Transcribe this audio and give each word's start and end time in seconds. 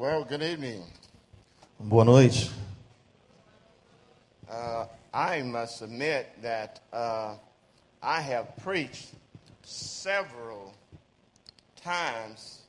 Well, 0.00 0.24
good 0.24 0.42
evening. 0.42 0.82
Boa 1.78 2.06
noite. 2.06 2.50
Uh, 4.48 4.86
I 5.12 5.42
must 5.42 5.82
admit 5.82 6.26
that 6.40 6.80
uh, 6.90 7.34
I 8.02 8.22
have 8.22 8.46
preached 8.62 9.08
several 9.62 10.72
times 11.84 12.60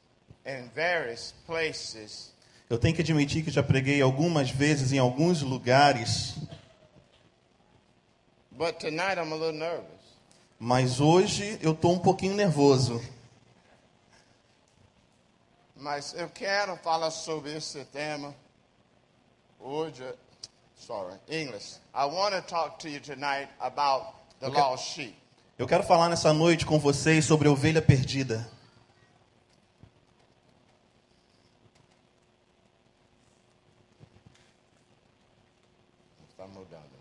in 0.46 0.70
various 0.76 1.34
places, 1.48 2.34
Eu 2.70 2.78
tenho 2.78 2.94
que 2.94 3.02
admitir 3.02 3.46
que 3.46 3.50
já 3.50 3.64
preguei 3.64 4.02
algumas 4.02 4.50
vezes 4.52 4.92
em 4.92 5.00
alguns 5.00 5.42
lugares, 5.42 6.36
but 8.52 8.78
tonight 8.78 9.18
I'm 9.18 9.32
a 9.32 9.38
little 9.38 9.54
nervous. 9.54 9.86
mas 10.60 11.00
hoje 11.00 11.58
eu 11.62 11.72
estou 11.72 11.94
um 11.94 12.00
pouquinho 12.00 12.36
nervoso. 12.36 13.02
Mas 15.82 16.14
eu 16.14 16.30
quero 16.30 16.78
falar 16.78 17.10
sobre 17.10 17.58
esse 17.58 17.84
tema 17.86 18.36
hoje. 19.60 20.04
Sorry, 20.76 21.16
English. 21.28 21.80
I 21.92 22.06
want 22.06 22.36
to 22.36 22.42
talk 22.44 22.78
to 22.82 22.88
you 22.88 23.00
tonight 23.00 23.50
about 23.60 24.14
the 24.40 24.48
lost 24.50 24.94
sheep. 24.94 25.16
Eu 25.58 25.66
quero 25.66 25.82
falar 25.82 26.08
nessa 26.08 26.32
noite 26.34 26.68
com 26.68 26.78
vocês 26.78 27.26
sobre 27.26 27.48
a 27.48 27.52
ovelha 27.52 27.82
perdida. 27.82 28.48
Está 36.30 36.46
mudando. 36.46 36.92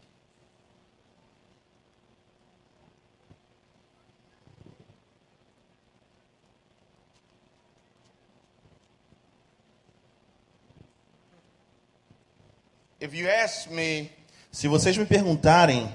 If 13.01 13.15
you 13.15 13.29
ask 13.29 13.71
me, 13.71 14.11
Se 14.53 14.69
vocês 14.69 14.97
me 14.97 15.07
perguntarem 15.07 15.91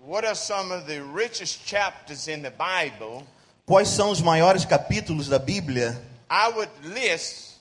what 0.00 0.26
are 0.26 0.34
some 0.34 0.72
of 0.74 0.86
the 0.86 1.00
richest 1.00 1.60
chapters 1.66 2.26
in 2.26 2.42
the 2.42 2.50
Bible, 2.50 3.24
quais 3.66 3.88
são 3.88 4.10
os 4.10 4.20
maiores 4.20 4.64
capítulos 4.64 5.28
da 5.28 5.38
Bíblia, 5.38 6.00
I 6.30 6.48
would 6.48 6.70
list 6.82 7.52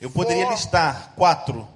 eu 0.00 0.10
poderia 0.10 0.44
Four. 0.44 0.52
listar 0.54 1.12
quatro: 1.16 1.66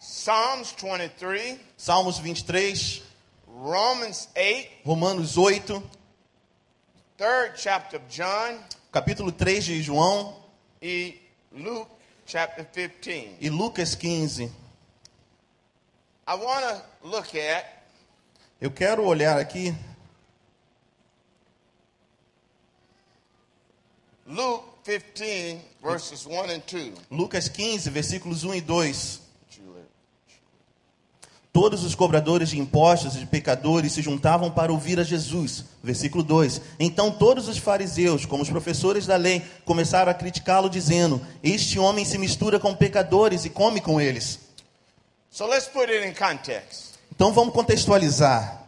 Psalms 0.00 0.72
23, 0.72 1.58
Salmos 1.76 2.18
23, 2.18 3.02
Romans 3.46 4.28
8, 4.34 4.68
Romanos 4.84 5.36
8, 5.38 5.82
third 7.16 7.52
chapter 7.60 8.00
of 8.00 8.06
John, 8.08 8.58
capítulo 8.90 9.30
3 9.30 9.64
de 9.64 9.82
João 9.82 10.34
e 10.82 11.20
Luke 11.52 11.90
chapter 12.26 12.64
15. 12.64 13.36
e 13.40 13.50
Lucas 13.50 13.94
15. 13.94 14.50
I 16.26 16.34
want 16.34 16.64
to 16.64 17.08
look 17.08 17.38
at 17.38 17.64
Eu 18.60 18.70
quero 18.70 19.04
olhar 19.04 19.38
aqui 19.38 19.74
Luke 24.26 24.70
15, 24.84 25.58
verses 25.82 26.26
1 26.26 26.40
and 26.42 26.62
2. 26.66 26.92
Lucas 27.10 27.48
15, 27.48 27.90
versículos 27.90 28.44
1 28.44 28.54
e 28.54 28.60
2. 28.60 29.20
Todos 31.52 31.82
os 31.82 31.96
cobradores 31.96 32.50
de 32.50 32.60
impostos 32.60 33.16
e 33.16 33.18
de 33.18 33.26
pecadores 33.26 33.92
se 33.92 34.02
juntavam 34.02 34.52
para 34.52 34.70
ouvir 34.70 35.00
a 35.00 35.02
Jesus. 35.02 35.64
Versículo 35.82 36.22
2. 36.22 36.60
Então 36.78 37.10
todos 37.10 37.48
os 37.48 37.58
fariseus, 37.58 38.24
como 38.24 38.44
os 38.44 38.48
professores 38.48 39.04
da 39.04 39.16
lei, 39.16 39.42
começaram 39.64 40.12
a 40.12 40.14
criticá-lo, 40.14 40.70
dizendo: 40.70 41.20
Este 41.42 41.76
homem 41.76 42.04
se 42.04 42.16
mistura 42.18 42.60
com 42.60 42.72
pecadores 42.72 43.44
e 43.44 43.50
come 43.50 43.80
com 43.80 44.00
eles. 44.00 44.49
So 45.30 45.46
let's 45.46 45.68
put 45.68 45.88
it 45.90 46.04
in 46.04 46.12
context. 46.14 46.98
Então 47.14 47.32
vamos 47.32 47.54
contextualizar. 47.54 48.58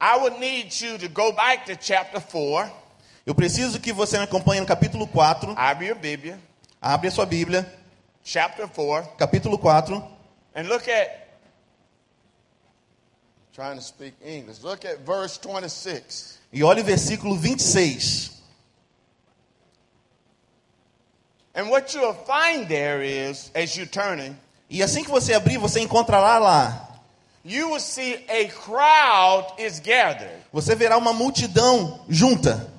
I 0.00 0.16
would 0.18 0.38
need 0.38 0.72
you 0.80 0.98
to 0.98 1.08
go 1.08 1.32
back 1.32 1.64
to 1.66 1.76
chapter 1.76 2.20
4, 2.20 2.70
Eu 3.24 3.34
preciso 3.36 3.78
que 3.80 3.92
você 3.92 4.18
me 4.18 4.24
acompanhe 4.24 4.60
no 4.60 4.66
capítulo 4.66 5.06
4. 5.06 5.54
abre 5.56 5.86
your 5.86 5.96
Bíblia, 5.96 6.38
Abre 6.80 7.06
a 7.06 7.10
sua 7.12 7.24
Bíblia, 7.24 7.64
chapter 8.24 8.66
4, 8.68 9.16
capítulo 9.16 9.56
4. 9.56 10.02
and 10.56 10.68
look 10.68 10.88
at, 10.88 11.28
trying 13.54 13.76
to 13.76 13.82
speak 13.82 14.14
English, 14.24 14.62
look 14.64 14.84
at 14.84 14.98
verse 15.06 15.38
26. 15.38 16.38
E 16.52 16.62
olhe 16.64 16.80
o 16.80 16.84
versículo 16.84 17.36
26. 17.38 18.32
And 21.54 21.70
what 21.70 21.94
you'll 21.94 22.12
find 22.26 22.66
there 22.68 23.02
is, 23.02 23.50
as 23.54 23.76
you're 23.76 23.86
turning, 23.86 24.36
E 24.72 24.82
assim 24.82 25.04
que 25.04 25.10
você 25.10 25.34
abrir, 25.34 25.58
você 25.58 25.80
encontrará 25.80 26.38
lá. 26.38 26.88
Você 30.50 30.74
verá 30.74 30.96
uma 30.96 31.12
multidão 31.12 32.00
junta. 32.08 32.72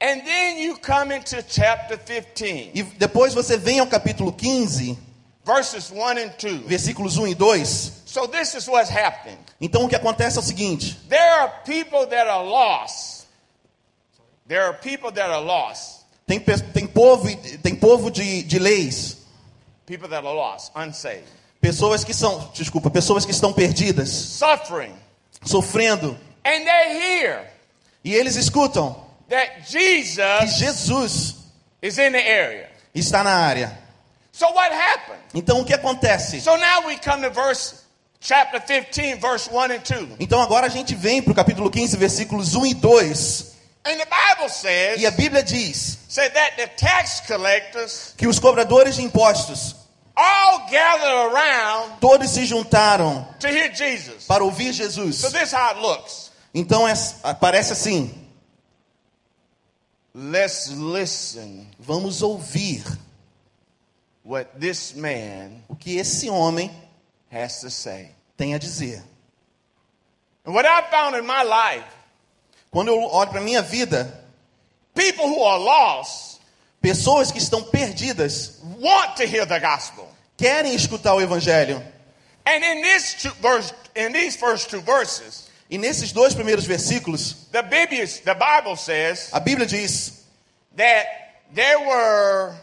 And 0.00 0.20
then 0.24 0.62
you 0.62 0.78
come 0.78 1.14
into 1.14 1.36
chapter 1.46 1.98
15, 1.98 2.70
E 2.74 2.82
depois 2.82 3.34
você 3.34 3.58
vem 3.58 3.80
ao 3.80 3.86
capítulo 3.86 4.32
15, 4.32 4.98
verses 5.44 5.90
1 5.90 6.06
and 6.06 6.28
2. 6.38 6.66
versículos 6.66 7.18
1 7.18 7.28
e 7.28 7.34
2. 7.34 7.92
So 8.06 8.26
this 8.26 8.54
is 8.54 8.66
what's 8.66 8.90
happening. 8.90 9.38
Então 9.60 9.84
o 9.84 9.88
que 9.88 9.96
acontece 9.96 10.38
é 10.38 10.40
o 10.40 10.42
seguinte: 10.42 10.98
There 11.08 11.20
are 11.20 11.52
people 11.64 12.06
that 12.06 12.28
are 12.28 12.44
lost. 12.44 13.26
There 14.48 14.62
are 14.62 14.78
people 14.78 15.12
that 15.12 15.30
are 15.30 15.44
lost. 15.44 16.04
tem, 16.26 16.40
tem 16.40 16.86
povo, 16.86 17.28
tem 17.62 17.74
povo 17.74 18.10
de, 18.10 18.42
de 18.42 18.58
leis, 18.58 19.18
People 19.86 20.08
that 20.08 20.24
are 20.26 20.34
lost, 20.34 20.72
unsaved. 20.74 21.24
pessoas 21.60 22.04
que 22.04 22.12
são, 22.12 22.50
desculpa, 22.54 22.90
pessoas 22.90 23.24
que 23.24 23.30
estão 23.32 23.52
perdidas, 23.52 24.08
Suffering. 24.10 24.92
sofrendo, 25.44 26.16
And 26.44 26.64
they 26.64 27.22
hear 27.22 27.46
e 28.04 28.14
eles 28.14 28.36
escutam 28.36 28.96
that 29.28 29.62
que 29.64 29.72
Jesus 29.72 30.52
Jesus 30.58 31.34
is 31.82 31.98
in 31.98 32.12
the 32.12 32.18
area. 32.18 32.68
está 32.94 33.22
na 33.24 33.32
área. 33.34 33.76
So 34.32 34.46
what 34.52 34.72
happened? 34.72 35.20
Então 35.34 35.60
o 35.60 35.64
que 35.64 35.72
acontece? 35.74 36.40
So 36.40 36.56
now 36.56 36.86
we 36.86 36.96
come 36.98 37.22
to 37.22 37.30
verse 37.30 37.82
chapter 38.20 38.60
15, 38.60 39.14
verse 39.20 39.48
1 39.50 39.72
and 39.72 39.80
2. 39.80 40.16
Então 40.20 40.40
agora 40.40 40.66
a 40.66 40.68
gente 40.68 40.94
vem 40.94 41.22
para 41.22 41.32
o 41.32 41.34
capítulo 41.34 41.70
15, 41.70 41.96
versículos 41.96 42.54
1 42.54 42.66
e 42.66 42.74
2. 42.74 43.55
And 43.86 44.00
the 44.00 44.06
Bible 44.06 44.48
says, 44.48 45.00
E 45.00 45.06
a 45.06 45.12
Bíblia 45.12 45.46
diz 45.46 45.98
said 46.08 46.34
that 46.34 46.56
the 46.56 46.66
tax 46.76 47.20
collectors 47.20 48.14
que 48.16 48.26
os 48.26 48.38
cobradores 48.40 48.96
de 48.96 49.02
impostos, 49.02 49.74
all 50.16 50.66
gathered 50.70 51.32
around 51.32 52.00
todos 52.00 52.30
se 52.30 52.46
juntaram 52.46 53.26
to 53.38 53.48
hear 53.48 53.72
Jesus. 53.72 54.26
para 54.26 54.42
ouvir 54.42 54.72
Jesus. 54.72 55.18
So 55.18 55.30
this 55.30 55.48
is 55.48 55.52
how 55.52 55.72
it 55.72 55.80
looks. 55.80 56.32
Então 56.52 56.86
é, 56.88 56.94
parece 57.40 57.72
assim: 57.72 58.12
Let's 60.14 60.68
listen 60.68 61.68
vamos 61.78 62.22
ouvir 62.22 62.82
what 64.24 64.58
this 64.58 64.94
man 64.94 65.62
o 65.68 65.76
que 65.76 65.98
esse 65.98 66.28
homem 66.28 66.72
has 67.30 67.60
to 67.60 67.70
say. 67.70 68.10
tem 68.36 68.54
a 68.54 68.58
dizer. 68.58 69.02
And 70.44 70.54
what 70.54 70.64
I 70.64 70.82
found 70.90 71.16
in 71.16 71.26
my 71.26 71.42
life, 71.42 71.84
Quando 72.76 72.88
eu 72.88 73.00
olho 73.04 73.30
para 73.30 73.40
a 73.40 73.42
minha 73.42 73.62
vida, 73.62 74.22
people 74.94 75.24
who 75.24 75.42
are 75.42 75.58
lost 75.58 76.42
pessoas 76.82 77.32
que 77.32 77.38
estão 77.38 77.62
perdidas 77.62 78.60
want 78.78 79.16
to 79.16 79.22
hear 79.22 79.46
the 79.46 79.58
gospel. 79.58 80.06
querem 80.36 80.74
escutar 80.74 81.14
o 81.14 81.22
evangelho. 81.22 81.82
And 82.44 82.62
in 82.62 82.82
this 82.82 83.14
two 83.14 83.32
verse, 83.40 83.72
in 83.94 84.12
these 84.12 84.36
first 84.36 84.68
two 84.68 84.82
verses, 84.82 85.48
E 85.70 85.78
nesses 85.78 86.12
dois 86.12 86.34
primeiros 86.34 86.66
versículos, 86.66 87.50
the 87.50 87.62
Bible, 87.62 88.06
the 88.22 88.34
Bible 88.34 88.76
says 88.76 89.30
a 89.32 89.40
Bíblia 89.40 89.66
diz 89.66 90.26
that 90.76 91.06
there 91.54 91.80
were 91.80 92.54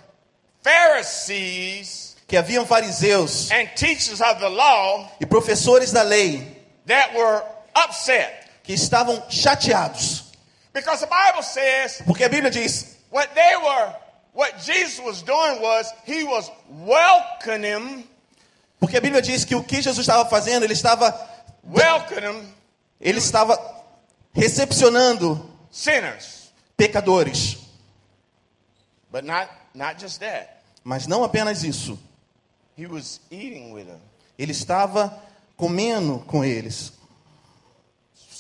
Pharisees 0.62 2.18
que 2.28 2.38
haviam 2.38 2.68
fariseus 2.68 3.50
and 3.50 3.68
teachers 3.76 4.22
of 4.22 4.40
the 4.40 4.48
law 4.48 5.12
e 5.20 5.26
professores 5.26 5.92
da 5.92 6.04
lei 6.04 6.56
that 6.86 7.16
were 7.16 7.44
upset 7.76 8.43
que 8.64 8.74
estavam 8.74 9.22
chateados. 9.30 10.24
because 10.74 11.02
the 11.02 11.08
Bible 11.08 11.44
says 11.44 12.02
Porque 12.06 12.24
a 12.24 12.30
Bíblia 12.30 12.50
diz 12.52 12.98
what 13.12 13.30
they 13.36 13.56
were, 13.58 13.94
what 14.34 14.58
Jesus 14.64 15.00
was 15.00 15.22
doing 15.22 15.62
was 15.62 15.92
he 16.06 16.24
was 16.24 16.50
welcoming, 16.70 18.08
Porque 18.80 18.98
a 18.98 19.02
Bíblia 19.02 19.22
diz 19.22 19.46
que 19.46 19.56
o 19.56 19.64
que 19.64 19.82
Jesus 19.82 20.00
estava 20.08 20.30
fazendo, 20.30 20.64
ele 20.64 20.74
estava, 20.74 21.14
welcoming 21.64 22.48
ele 23.00 23.20
estava 23.20 23.58
recepcionando 24.34 25.50
sinners, 25.72 26.52
pecadores. 26.78 27.58
but 29.12 29.24
not 29.24 29.50
not 29.74 30.00
just 30.00 30.20
that. 30.20 30.62
Mas 30.84 31.08
não 31.08 31.24
apenas 31.24 31.64
isso. 31.64 31.98
He 32.76 32.88
was 32.88 33.20
eating 33.32 33.72
with 33.72 33.86
them. 33.86 34.02
Ele 34.38 34.52
estava 34.52 35.14
comendo 35.56 36.20
com 36.28 36.44
eles. 36.44 36.92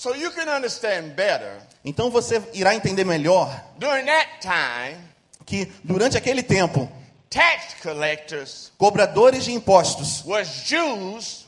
So 0.04 0.14
you 0.14 0.32
can 0.32 0.50
understand 0.50 1.16
better. 1.16 1.62
Então 1.86 2.10
você 2.12 2.44
irá 2.54 2.76
entender 2.76 3.06
melhor 3.06 3.50
During 3.78 4.06
that 4.06 4.28
time, 4.42 4.98
que 5.46 5.72
durante 5.82 6.18
aquele 6.18 6.44
tempo, 6.44 6.92
tax 7.30 7.76
collectors 7.82 8.70
Cobradores 8.78 9.46
de 9.46 9.54
impostos 9.54 10.22
was 10.26 10.46
Jews 10.66 11.46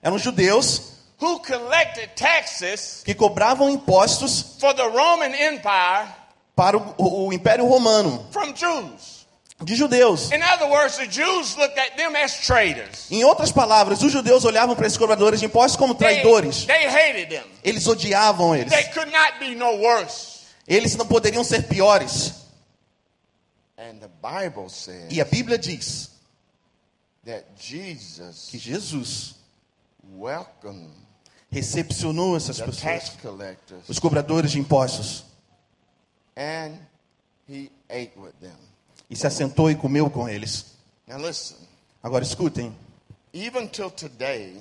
eram 0.00 0.18
judeus 0.20 0.92
who 1.20 1.40
collected 1.40 2.10
taxes 2.14 3.02
que 3.04 3.12
cobravam 3.12 3.68
impostos 3.68 4.56
for 4.60 4.72
the 4.72 4.84
Roman 4.84 5.34
Empire 5.34 6.06
para 6.54 6.76
o, 6.78 6.94
o- 7.26 7.32
Império 7.32 7.66
Romano, 7.66 8.24
from 8.30 8.52
Jews. 8.52 9.19
De 9.62 9.74
judeus. 9.74 10.30
In 10.32 10.42
other 10.42 10.68
words, 10.68 10.96
the 10.96 11.06
Jews 11.06 11.56
looked 11.56 11.78
at 11.78 11.96
them 11.96 12.16
as 12.16 12.40
traitors. 12.46 13.10
Em 13.10 13.24
outras 13.24 13.52
palavras, 13.52 14.02
os 14.02 14.12
judeus 14.12 14.44
olhavam 14.44 14.74
para 14.74 14.86
esses 14.86 14.98
cobradores 14.98 15.40
de 15.40 15.46
impostos 15.46 15.76
como 15.76 15.94
They, 15.94 16.22
traidores. 16.22 16.64
they 16.66 16.86
hated 16.86 17.28
them. 17.28 17.44
Eles 17.62 17.86
odiavam 17.86 18.54
eles. 18.54 18.72
They 18.72 18.84
could 18.92 19.10
not 19.12 19.38
be 19.38 19.54
no 19.54 19.76
worse. 19.76 20.40
Eles 20.66 20.96
não 20.96 21.06
poderiam 21.06 21.44
ser 21.44 21.64
piores. 21.68 22.34
And 23.76 23.98
the 23.98 24.08
Bible 24.22 24.68
says 24.68 25.06
E 25.10 25.20
a 25.20 25.24
Bíblia 25.24 25.58
diz 25.58 26.10
that 27.24 27.44
Jesus 27.58 28.48
que 28.50 28.58
Jesus 28.58 29.34
recepcionou 31.50 32.36
essas 32.36 32.60
pessoas, 32.60 33.12
os 33.88 33.98
cobradores 33.98 34.52
de 34.52 34.58
impostos, 34.58 35.24
and 36.36 36.78
he 37.48 37.70
ate 37.88 38.12
with 38.16 38.32
them. 38.40 38.69
E 39.10 39.16
se 39.16 39.26
assentou 39.26 39.68
e 39.70 39.74
comeu 39.74 40.08
com 40.08 40.28
eles. 40.28 40.78
Agora 42.02 42.24
escutem, 42.24 42.74
even 43.34 43.66
till 43.66 43.90
today, 43.90 44.56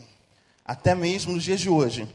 até 0.65 0.95
mesmo 0.95 1.33
nos 1.33 1.43
dias 1.43 1.61
de 1.61 1.69
hoje, 1.69 2.07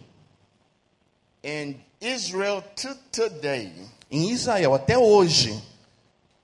in 1.43 1.77
Israel 2.01 2.63
to 2.75 2.95
today, 3.13 3.73
em 4.11 4.29
Israel, 4.31 4.75
até 4.75 4.99
hoje, 4.99 5.63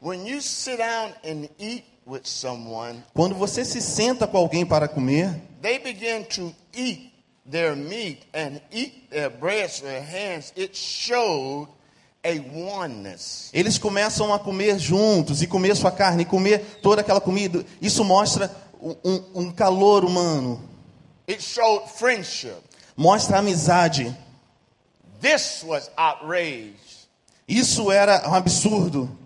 when 0.00 0.26
you 0.26 0.40
sit 0.40 0.78
down 0.78 1.12
and 1.24 1.48
eat 1.58 1.84
with 2.06 2.22
someone, 2.24 3.02
quando 3.12 3.34
você 3.34 3.64
se 3.64 3.82
senta 3.82 4.26
com 4.26 4.38
alguém 4.38 4.64
para 4.64 4.88
comer, 4.88 5.34
they 5.60 5.78
begin 5.78 6.24
to 6.24 6.54
eat 6.72 7.12
their 7.44 7.74
meat 7.74 8.26
and 8.32 8.60
eat 8.70 9.08
their 9.10 9.28
breads 9.28 9.80
with 9.82 9.90
their 9.90 10.02
hands. 10.02 10.52
It 10.56 10.76
showed. 10.76 11.68
Eles 13.52 13.78
começam 13.78 14.32
a 14.32 14.38
comer 14.38 14.78
juntos 14.78 15.40
e 15.42 15.46
comer 15.46 15.74
sua 15.74 15.90
carne, 15.90 16.22
e 16.22 16.26
comer 16.26 16.80
toda 16.82 17.00
aquela 17.00 17.20
comida. 17.20 17.64
Isso 17.80 18.04
mostra 18.04 18.54
um, 18.80 18.96
um- 19.34 19.52
calor 19.52 20.04
humano, 20.04 20.62
It 21.28 21.42
showed 21.42 21.88
friendship. 21.90 22.56
mostra 22.96 23.38
amizade. 23.38 24.14
This 25.20 25.62
was 25.64 25.90
outrage. 25.96 26.74
Isso 27.48 27.90
era 27.90 28.28
um 28.28 28.34
absurdo. 28.34 29.16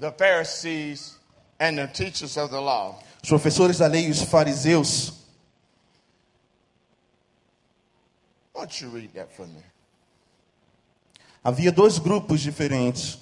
The 0.00 0.10
Pharisees 0.12 1.16
and 1.60 1.76
the 1.76 1.86
teachers 1.86 2.36
of 2.36 2.50
the 2.50 2.60
law. 2.60 2.98
Os 3.22 3.28
professores 3.28 3.78
da 3.78 3.86
lei 3.86 4.06
e 4.06 4.10
os 4.10 4.22
fariseus 4.22 5.12
Why 8.52 8.60
don't 8.66 8.80
you 8.80 8.90
read 8.90 9.10
that 9.14 9.32
for 9.34 9.46
me? 9.46 9.62
Havia 11.44 11.70
dois 11.70 11.98
grupos 11.98 12.40
diferentes 12.40 13.18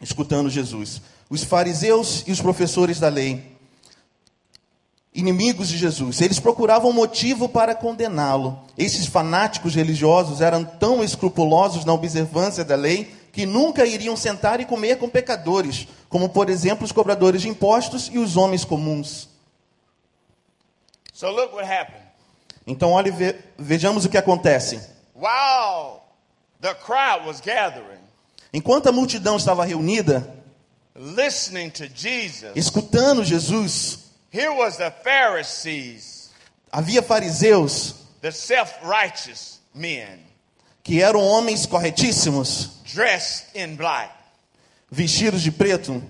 escutando 0.00 0.48
Jesus: 0.48 1.02
os 1.28 1.44
fariseus 1.44 2.24
e 2.26 2.32
os 2.32 2.40
professores 2.40 2.98
da 2.98 3.08
lei, 3.08 3.54
inimigos 5.14 5.68
de 5.68 5.76
Jesus. 5.76 6.20
Eles 6.22 6.40
procuravam 6.40 6.92
motivo 6.92 7.48
para 7.48 7.74
condená-lo. 7.74 8.58
Esses 8.78 9.06
fanáticos 9.06 9.74
religiosos 9.74 10.40
eram 10.40 10.64
tão 10.64 11.04
escrupulosos 11.04 11.84
na 11.84 11.92
observância 11.92 12.64
da 12.64 12.76
lei 12.76 13.14
que 13.32 13.44
nunca 13.46 13.84
iriam 13.86 14.16
sentar 14.16 14.58
e 14.60 14.64
comer 14.64 14.96
com 14.98 15.08
pecadores, 15.08 15.86
como 16.08 16.30
por 16.30 16.48
exemplo 16.50 16.84
os 16.84 16.90
cobradores 16.92 17.42
de 17.42 17.48
impostos 17.48 18.10
e 18.12 18.18
os 18.18 18.36
homens 18.36 18.64
comuns. 18.64 19.28
Então, 22.66 22.90
olhe, 22.92 23.10
ve- 23.10 23.36
vejamos 23.58 24.04
o 24.04 24.08
que 24.08 24.16
acontece. 24.16 24.80
While 25.14 25.99
the 26.60 26.74
crowd 26.74 27.26
was 27.26 27.40
gathering, 27.40 27.98
Enquanto 28.52 28.88
a 28.88 28.92
multidão 28.92 29.36
estava 29.36 29.64
reunida, 29.64 30.28
listening 30.96 31.70
to 31.70 31.88
Jesus, 31.88 32.52
escutando 32.56 33.24
Jesus, 33.24 34.10
here 34.30 34.52
was 34.52 34.76
the 34.76 34.90
Pharisees, 34.90 36.30
havia 36.72 37.02
fariseus 37.02 37.94
the 38.20 38.32
self-righteous 38.32 39.60
men, 39.74 40.18
que 40.82 41.00
eram 41.00 41.20
homens 41.20 41.64
corretíssimos, 41.66 42.82
dressed 42.84 43.54
in 43.54 43.76
black. 43.76 44.10
vestidos 44.90 45.42
de 45.42 45.52
preto. 45.52 46.02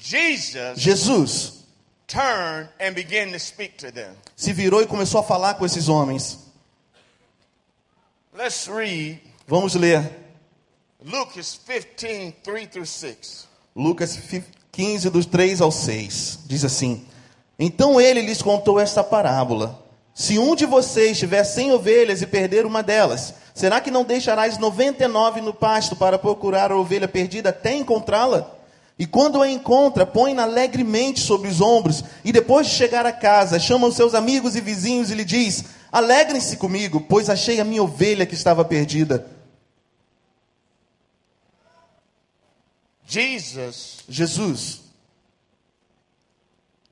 Jesus 0.00 0.78
Jesus 0.78 1.64
turned 2.08 2.68
and 2.80 2.94
began 2.94 3.30
to 3.30 3.38
speak 3.38 3.76
to 3.78 3.92
them. 3.92 4.14
se 4.34 4.52
virou 4.52 4.82
e 4.82 4.86
começou 4.86 5.20
a 5.20 5.22
falar 5.22 5.54
com 5.54 5.64
esses 5.64 5.88
homens. 5.88 6.38
Let's 8.34 8.66
read 8.68 9.20
Vamos 9.50 9.74
ler 9.74 10.06
Lucas 11.02 11.58
15, 11.96 12.32
3 12.42 12.68
through 12.68 12.86
6. 12.86 13.48
Lucas 13.74 14.18
15, 14.70 15.08
dos 15.08 15.24
3 15.24 15.62
ao 15.62 15.72
6. 15.72 16.40
Diz 16.44 16.66
assim: 16.66 17.06
Então 17.58 17.98
ele 17.98 18.20
lhes 18.20 18.42
contou 18.42 18.78
esta 18.78 19.02
parábola. 19.02 19.82
Se 20.12 20.38
um 20.38 20.54
de 20.54 20.66
vocês 20.66 21.18
tiver 21.18 21.44
cem 21.44 21.72
ovelhas 21.72 22.20
e 22.20 22.26
perder 22.26 22.66
uma 22.66 22.82
delas, 22.82 23.32
será 23.54 23.80
que 23.80 23.90
não 23.90 24.04
deixarás 24.04 24.58
noventa 24.58 25.04
e 25.04 25.08
nove 25.08 25.40
no 25.40 25.54
pasto 25.54 25.96
para 25.96 26.18
procurar 26.18 26.70
a 26.70 26.76
ovelha 26.76 27.08
perdida 27.08 27.48
até 27.48 27.74
encontrá-la? 27.74 28.54
E 28.98 29.06
quando 29.06 29.40
a 29.40 29.48
encontra, 29.48 30.04
põe-na 30.04 30.42
alegremente 30.42 31.20
sobre 31.20 31.48
os 31.48 31.62
ombros, 31.62 32.04
e 32.22 32.32
depois 32.32 32.66
de 32.66 32.74
chegar 32.74 33.06
a 33.06 33.12
casa, 33.12 33.58
chama 33.58 33.86
os 33.86 33.96
seus 33.96 34.12
amigos 34.12 34.56
e 34.56 34.60
vizinhos 34.60 35.10
e 35.10 35.14
lhe 35.14 35.24
diz: 35.24 35.64
Alegrem-se 35.90 36.58
comigo, 36.58 37.00
pois 37.08 37.30
achei 37.30 37.60
a 37.60 37.64
minha 37.64 37.82
ovelha 37.82 38.26
que 38.26 38.34
estava 38.34 38.62
perdida. 38.62 39.37
Jesus 43.08 44.04
Jesus 44.08 44.80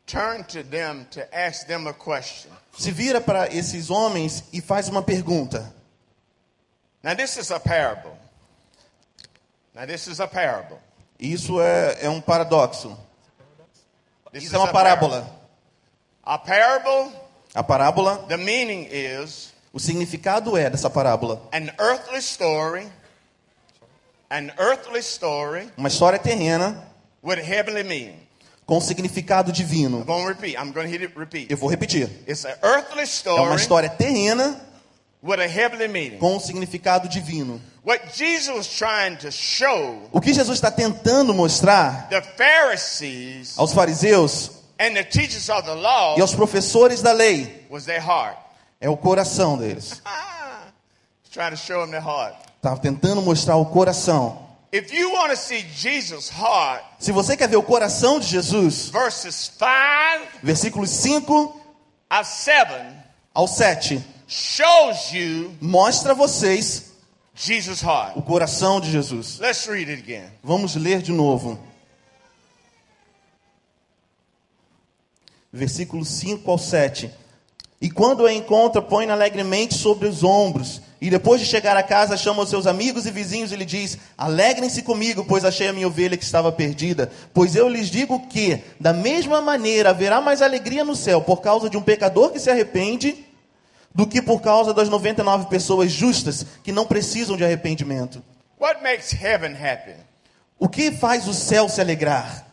turned 0.07 0.49
to 0.49 0.63
them 0.63 1.05
to 1.11 1.21
ask 1.37 1.67
them 1.67 1.87
a 1.87 1.93
question. 1.93 2.51
se 2.79 2.91
vira 2.91 3.21
para 3.21 3.47
esses 3.55 3.91
homens 3.91 4.45
e 4.53 4.61
faz 4.61 4.89
uma 4.89 5.03
pergunta. 5.03 5.73
Now, 7.03 7.15
this 7.15 7.37
is 7.37 7.51
a 7.53 7.61
parable. 7.61 8.17
Now, 9.75 9.87
this 9.87 10.07
is 10.09 10.19
a 10.21 10.27
parable. 10.27 10.79
Isso 11.21 11.61
é, 11.61 11.99
é 12.07 12.11
um 12.11 12.21
paradoxo. 12.21 12.97
This 14.33 14.45
Isso 14.45 14.53
is 14.53 14.55
é 14.55 14.59
uma 14.59 14.69
a 14.69 14.73
parable. 14.73 15.09
parábola. 15.09 15.37
A 16.25 16.39
parable, 16.39 17.13
A 17.55 17.63
parábola, 17.63 18.19
the 18.29 18.37
meaning 18.37 18.87
is 18.91 19.53
o 19.73 19.79
significado 19.79 20.57
é 20.57 20.69
dessa 20.71 20.91
parábola 20.91 21.41
an 21.53 21.69
earthly 21.79 22.19
story, 22.19 22.91
an 24.31 24.51
earthly 24.59 25.03
story 25.03 25.71
uma 25.77 25.89
história 25.89 26.19
terrena 26.19 26.83
with 27.23 27.39
a 27.39 27.43
heavenly 27.43 27.83
meaning. 27.85 28.17
com 28.67 28.81
significado 28.81 29.53
divino. 29.53 30.05
I'm 30.09 30.27
repeat. 30.27 30.57
I'm 30.59 30.73
going 30.73 30.87
to 30.87 30.93
hit 30.93 31.03
it, 31.05 31.17
repeat. 31.17 31.51
Eu 31.51 31.57
vou 31.57 31.69
repetir. 31.71 32.09
It's 32.27 32.45
an 32.45 32.55
earthly 32.63 33.03
É 33.03 33.31
uma 33.31 33.57
story 33.57 33.57
história 33.57 33.89
terrena 33.91 34.61
with 35.23 35.41
a 35.41 35.47
heavenly 35.47 35.89
meaning. 35.89 36.19
com 36.19 36.39
significado 36.41 37.09
divino. 37.09 37.61
What 37.85 38.17
Jesus 38.17 38.49
was 38.57 38.67
trying 38.67 39.17
to 39.19 39.31
show 39.31 40.09
O 40.13 40.21
que 40.21 40.33
Jesus 40.35 40.59
está 40.59 40.73
tentando 40.73 41.33
mostrar 41.33 42.09
the 42.09 42.21
Pharisees 42.21 43.57
aos 43.57 43.73
fariseus 43.73 44.51
and 44.79 44.95
the 44.95 45.05
teachers 45.05 45.49
of 45.49 45.63
the 45.63 45.75
law 45.75 46.17
e 46.19 46.21
aos 46.21 46.35
professores 46.35 47.01
da 47.01 47.13
lei 47.13 47.65
was 47.71 47.85
their 47.85 48.01
heart. 48.03 48.37
é 48.81 48.91
o 48.91 48.97
coração 48.97 49.57
deles. 49.57 50.03
Trying 51.33 51.51
to 51.51 51.57
show 51.57 51.83
them 51.83 51.91
their 51.91 52.03
heart. 52.03 52.35
Estava 52.67 52.81
tentando 52.81 53.23
mostrar 53.23 53.55
o 53.57 53.67
coração. 53.67 54.45
If 54.73 54.93
you 54.93 55.13
want 55.13 55.31
to 55.31 55.37
see 55.37 55.65
Jesus' 55.77 56.29
heart, 56.29 56.83
Se 56.99 57.13
você 57.13 57.37
quer 57.37 57.49
ver 57.49 57.55
o 57.55 57.63
coração 57.63 58.19
de 58.19 58.27
Jesus, 58.27 58.89
verses 58.89 59.53
5 59.57 60.39
versículos 60.43 60.91
5 60.91 61.61
of 62.11 62.29
7 62.29 62.73
ao 63.33 63.47
7, 63.47 64.05
shows 64.27 65.13
you 65.13 65.55
mostra 65.61 66.11
a 66.11 66.15
vocês 66.17 66.91
Jesus' 67.37 67.83
heart. 67.83 68.17
o 68.17 68.23
coração 68.23 68.81
de 68.81 68.91
Jesus. 68.91 69.39
Let's 69.39 69.65
read 69.69 69.89
it 69.89 70.03
again. 70.03 70.29
Vamos 70.43 70.75
ler 70.75 71.03
de 71.03 71.13
novo. 71.13 71.61
Versículos 75.53 76.09
5 76.09 76.51
ao 76.51 76.59
7. 76.59 77.13
E 77.81 77.89
quando 77.89 78.27
a 78.27 78.33
encontra, 78.33 78.83
põe-na 78.83 79.13
alegremente 79.13 79.75
sobre 79.75 80.09
os 80.09 80.25
ombros. 80.25 80.83
E 81.01 81.11
depois 81.11 81.41
de 81.41 81.47
chegar 81.47 81.77
a 81.77 81.83
casa, 81.83 82.17
chama 82.17 82.43
os 82.43 82.49
seus 82.49 82.67
amigos 82.67 83.05
e 83.05 83.11
vizinhos 83.11 83.53
e 83.53 83.57
lhe 83.57 83.67
diz: 83.67 83.99
Alegrem-se 84.17 84.83
comigo, 84.83 85.25
pois 85.25 85.45
achei 85.45 85.69
a 85.69 85.73
minha 85.73 85.87
ovelha 85.87 86.17
que 86.17 86.25
estava 86.25 86.51
perdida. 86.51 87.11
Pois 87.35 87.55
eu 87.55 87.69
lhes 87.69 87.91
digo 87.91 88.27
que, 88.29 88.63
da 88.81 88.93
mesma 88.93 89.43
maneira, 89.43 89.91
haverá 89.91 90.21
mais 90.21 90.41
alegria 90.41 90.85
no 90.85 90.97
céu 90.97 91.21
por 91.21 91.43
causa 91.43 91.69
de 91.69 91.77
um 91.77 91.83
pecador 91.83 92.31
que 92.31 92.41
se 92.41 92.51
arrepende 92.51 93.27
do 93.95 94.07
que 94.07 94.23
por 94.23 94.41
causa 94.41 94.73
das 94.73 94.89
99 94.89 95.47
pessoas 95.47 95.91
justas 95.91 96.47
que 96.63 96.73
não 96.73 96.87
precisam 96.87 97.37
de 97.37 97.45
arrependimento. 97.45 98.23
What 98.59 98.83
makes 98.83 99.13
heaven 99.13 99.55
happy? 99.55 99.95
O 100.59 100.69
que 100.69 100.91
faz 100.93 101.29
o 101.29 101.35
céu 101.35 101.69
se 101.69 101.81
alegrar? 101.81 102.47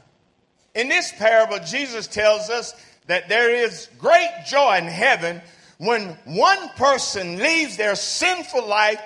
In 0.76 0.90
this 0.90 1.14
parable, 1.14 1.60
Jesus 1.66 2.08
tells 2.08 2.50
us 2.50 2.74
that 3.08 3.28
there 3.28 3.66
is 3.66 3.90
great 4.00 4.46
joy 4.46 4.78
in 4.80 4.88
heaven 4.88 5.42
when 5.80 6.16
one 6.26 6.70
person 6.78 7.38
leaves 7.38 7.78
their 7.78 7.96
sinful 7.96 8.66
life 8.68 9.00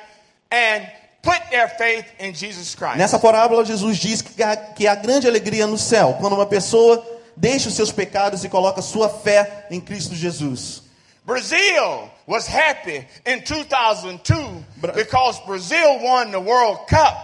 and 0.52 0.88
put 1.22 1.40
their 1.52 1.68
faith 1.68 2.06
in 2.20 2.34
Jesus 2.34 2.76
Christ. 2.76 2.98
Nessa 2.98 3.20
parábola, 3.20 3.66
Jesus 3.66 4.00
diz 4.00 4.22
que 4.22 4.44
há, 4.44 4.56
que 4.56 4.88
há 4.88 4.96
grande 4.96 5.28
alegria 5.28 5.68
no 5.68 5.78
céu 5.78 6.16
quando 6.20 6.34
uma 6.34 6.46
pessoa 6.46 7.04
deixa 7.36 7.70
os 7.70 7.76
seus 7.76 7.92
pecados 7.92 8.44
e 8.44 8.50
coloca 8.50 8.82
sua 8.82 9.10
fé 9.10 9.68
em 9.70 9.80
Cristo 9.82 10.16
Jesus. 10.16 10.84
Brazil 11.26 12.10
was 12.26 12.48
happy 12.48 13.06
in 13.26 13.42
2002 13.42 14.64
Bra- 14.78 14.94
because 14.94 15.40
Brazil 15.46 16.00
won 16.00 16.32
the 16.32 16.40
World 16.40 16.88
Cup. 16.88 17.16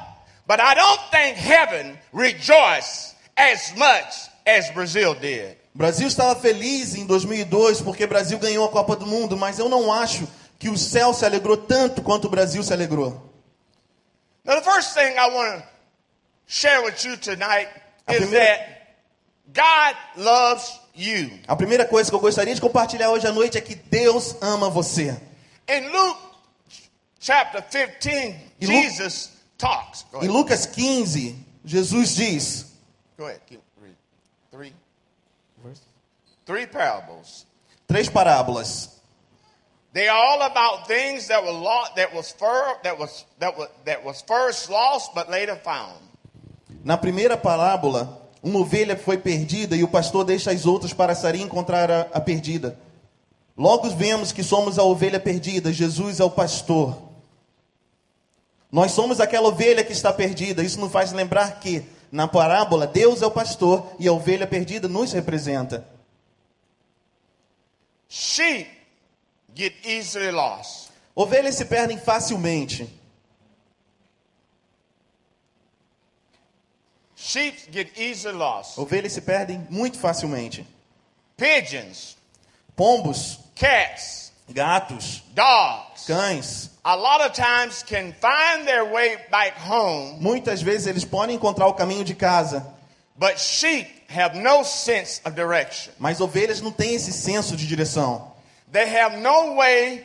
But 0.45 0.59
I 0.59 0.73
don't 0.73 0.99
think 1.09 1.37
heaven 1.37 1.97
rejoiced 2.11 3.15
as 3.37 3.73
much 3.77 4.13
as 4.45 4.69
Brazil 4.71 5.13
did. 5.13 5.55
O 5.73 5.77
Brasil 5.77 6.07
estava 6.07 6.39
feliz 6.39 6.93
em 6.95 7.05
2002 7.05 7.81
porque 7.81 8.03
o 8.03 8.07
Brasil 8.07 8.37
ganhou 8.37 8.65
a 8.65 8.69
Copa 8.71 8.95
do 8.95 9.05
Mundo, 9.07 9.35
mas 9.35 9.57
eu 9.59 9.67
não 9.69 9.91
acho 9.91 10.27
que 10.59 10.69
o 10.69 10.77
céu 10.77 11.13
se 11.13 11.25
alegrou 11.25 11.57
tanto 11.57 12.01
quanto 12.01 12.25
o 12.25 12.29
Brasil 12.29 12.61
se 12.63 12.71
alegrou. 12.71 13.29
Now, 14.45 14.55
the 14.61 14.63
first 14.69 14.93
thing 14.93 15.15
I 15.17 15.29
want 15.33 15.61
to 15.61 15.67
share 16.47 16.83
with 16.83 17.03
you 17.05 17.17
tonight 17.17 17.69
A 18.05 18.13
is 18.13 18.19
primeira- 18.19 18.45
that 18.45 18.83
God 19.53 20.23
loves 20.23 20.79
you. 20.95 21.39
A 21.47 21.55
primeira 21.55 21.85
coisa 21.85 22.09
que 22.09 22.15
eu 22.15 22.19
gostaria 22.19 22.53
de 22.53 22.61
compartilhar 22.61 23.09
hoje 23.09 23.25
à 23.25 23.31
noite 23.31 23.57
é 23.57 23.61
que 23.61 23.73
Deus 23.75 24.35
ama 24.41 24.69
você. 24.69 25.17
In 25.67 25.87
Luke 25.89 26.19
chapter 27.19 27.61
15, 27.63 28.35
In 28.61 28.67
Lu- 28.67 28.81
Jesus 28.83 29.31
talks. 29.57 30.05
Em. 30.21 30.27
Lucas 30.27 30.65
15, 30.67 31.35
Jesus 31.65 32.15
diz: 32.15 32.65
Go 33.17 33.25
ahead. 33.25 33.41
Keep 33.47 33.61
reading. 33.81 33.97
Three. 34.51 34.73
Three 36.45 36.67
parables. 36.67 37.45
três 37.87 38.09
parábolas. 38.09 38.89
They 39.93 40.07
are 40.07 40.17
all 40.17 40.41
about 40.41 40.87
things 40.87 41.27
that 41.27 41.43
were 41.43 41.51
lost, 41.51 41.95
that 41.95 42.15
was 42.15 42.31
fir- 42.31 42.79
that 42.83 42.97
was 42.97 43.25
that 43.39 43.55
was 43.55 43.69
that 43.85 44.03
was 44.03 44.23
first 44.27 44.69
lost 44.69 45.13
but 45.13 45.29
later 45.29 45.55
found. 45.63 46.01
Na 46.83 46.97
primeira 46.97 47.37
parábola, 47.37 48.19
uma 48.41 48.59
ovelha 48.59 48.97
foi 48.97 49.17
perdida 49.17 49.75
e 49.75 49.83
o 49.83 49.87
pastor 49.87 50.25
deixa 50.25 50.51
as 50.51 50.65
outras 50.65 50.93
para 50.93 51.13
sair 51.13 51.35
e 51.35 51.41
encontrar 51.43 51.91
a, 51.91 52.01
a 52.13 52.19
perdida. 52.19 52.77
Logo 53.55 53.87
vemos 53.91 54.31
que 54.31 54.43
somos 54.43 54.79
a 54.79 54.83
ovelha 54.83 55.19
perdida, 55.19 55.71
Jesus 55.71 56.19
é 56.19 56.23
o 56.23 56.31
pastor. 56.31 56.97
Nós 58.71 58.91
somos 58.91 59.19
aquela 59.19 59.49
ovelha 59.49 59.83
que 59.83 59.93
está 59.93 60.11
perdida. 60.11 60.63
Isso 60.63 60.79
nos 60.79 60.91
faz 60.91 61.11
lembrar 61.11 61.59
que, 61.59 61.85
na 62.11 62.27
parábola, 62.27 62.87
Deus 62.87 63.21
é 63.21 63.27
o 63.27 63.31
pastor 63.31 63.85
e 63.99 64.07
a 64.07 64.11
ovelha 64.11 64.47
perdida 64.47 64.87
nos 64.87 65.13
representa. 65.13 65.87
Sheep 68.15 68.67
get 69.55 69.73
easily 69.83 70.29
lost. 70.29 70.91
Ovelhas 71.17 71.55
se 71.55 71.65
perdem 71.65 71.97
facilmente. 71.97 72.87
Sheep 77.15 77.71
get 77.71 77.97
easily 77.97 78.35
lost. 78.35 78.77
Ovelhas 78.77 79.13
se 79.13 79.21
perdem 79.21 79.65
muito 79.67 79.97
facilmente. 79.97 80.63
Pigeons, 81.35 82.15
Pombos, 82.77 83.39
cats, 83.55 84.31
gatos, 84.47 85.23
dogs, 85.33 86.05
cães, 86.05 86.69
a 86.85 86.95
lot 86.95 87.19
of 87.21 87.33
times 87.33 87.81
can 87.81 88.13
find 88.13 88.67
their 88.67 88.85
way 88.93 89.17
back 89.31 89.57
home, 89.57 90.21
muitas 90.21 90.61
vezes 90.61 90.85
eles 90.85 91.03
podem 91.03 91.35
encontrar 91.35 91.65
o 91.65 91.73
caminho 91.73 92.03
de 92.03 92.13
casa, 92.13 92.63
but 93.17 93.39
sheep 93.39 94.02
have 94.15 94.37
no 94.37 94.63
sense 94.63 95.21
of 95.25 95.35
direction. 95.35 95.91
mas 95.99 96.21
ovelhas 96.21 96.61
não 96.61 96.71
têm 96.71 96.95
esse 96.95 97.11
senso 97.13 97.55
de 97.55 97.67
direção. 97.67 98.31
They 98.71 98.85
have 98.97 99.17
no 99.17 99.55
way 99.55 100.03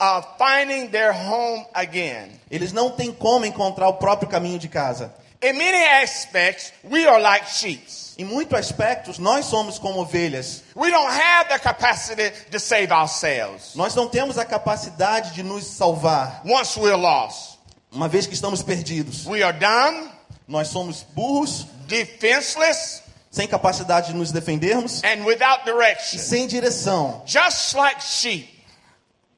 of 0.00 0.26
finding 0.38 0.88
their 0.88 1.12
home 1.12 1.66
again. 1.74 2.40
Eles 2.50 2.72
não 2.72 2.90
têm 2.90 3.12
como 3.12 3.44
encontrar 3.44 3.88
o 3.88 3.94
próprio 3.94 4.28
caminho 4.28 4.58
de 4.58 4.68
casa. 4.68 5.12
In 5.40 5.52
many 5.52 5.78
aspects, 6.02 6.72
we 6.82 7.06
are 7.06 7.20
like 7.22 7.46
sheep. 7.48 7.80
Em 8.18 8.24
muitos 8.24 8.58
aspectos, 8.58 9.18
nós 9.20 9.44
somos 9.46 9.78
como 9.78 10.00
ovelhas. 10.00 10.64
We 10.74 10.90
don't 10.90 11.08
have 11.12 11.48
the 11.48 11.58
capacity 11.60 12.30
to 12.50 12.58
save 12.58 12.92
ourselves 12.92 13.76
Nós 13.76 13.94
não 13.94 14.08
temos 14.08 14.36
a 14.38 14.44
capacidade 14.44 15.32
de 15.34 15.44
nos 15.44 15.64
salvar, 15.64 16.42
once 16.44 16.76
we're 16.80 16.96
lost. 16.96 17.58
uma 17.92 18.08
vez 18.08 18.26
que 18.26 18.34
estamos 18.34 18.60
perdidos. 18.62 19.24
We 19.26 19.42
are 19.44 19.56
dumb, 19.56 20.10
Nós 20.48 20.68
somos 20.68 21.04
burros, 21.14 21.66
defenseless, 21.86 23.02
sem 23.30 23.46
capacidade 23.46 24.08
de 24.12 24.14
nos 24.18 24.32
defendermos 24.32 25.02
and 25.04 25.24
without 25.24 25.62
e 25.62 25.64
direction. 25.72 26.18
sem 26.18 26.46
direção. 26.46 27.22
Just 27.26 27.74
like 27.74 28.02
sheep. 28.02 28.48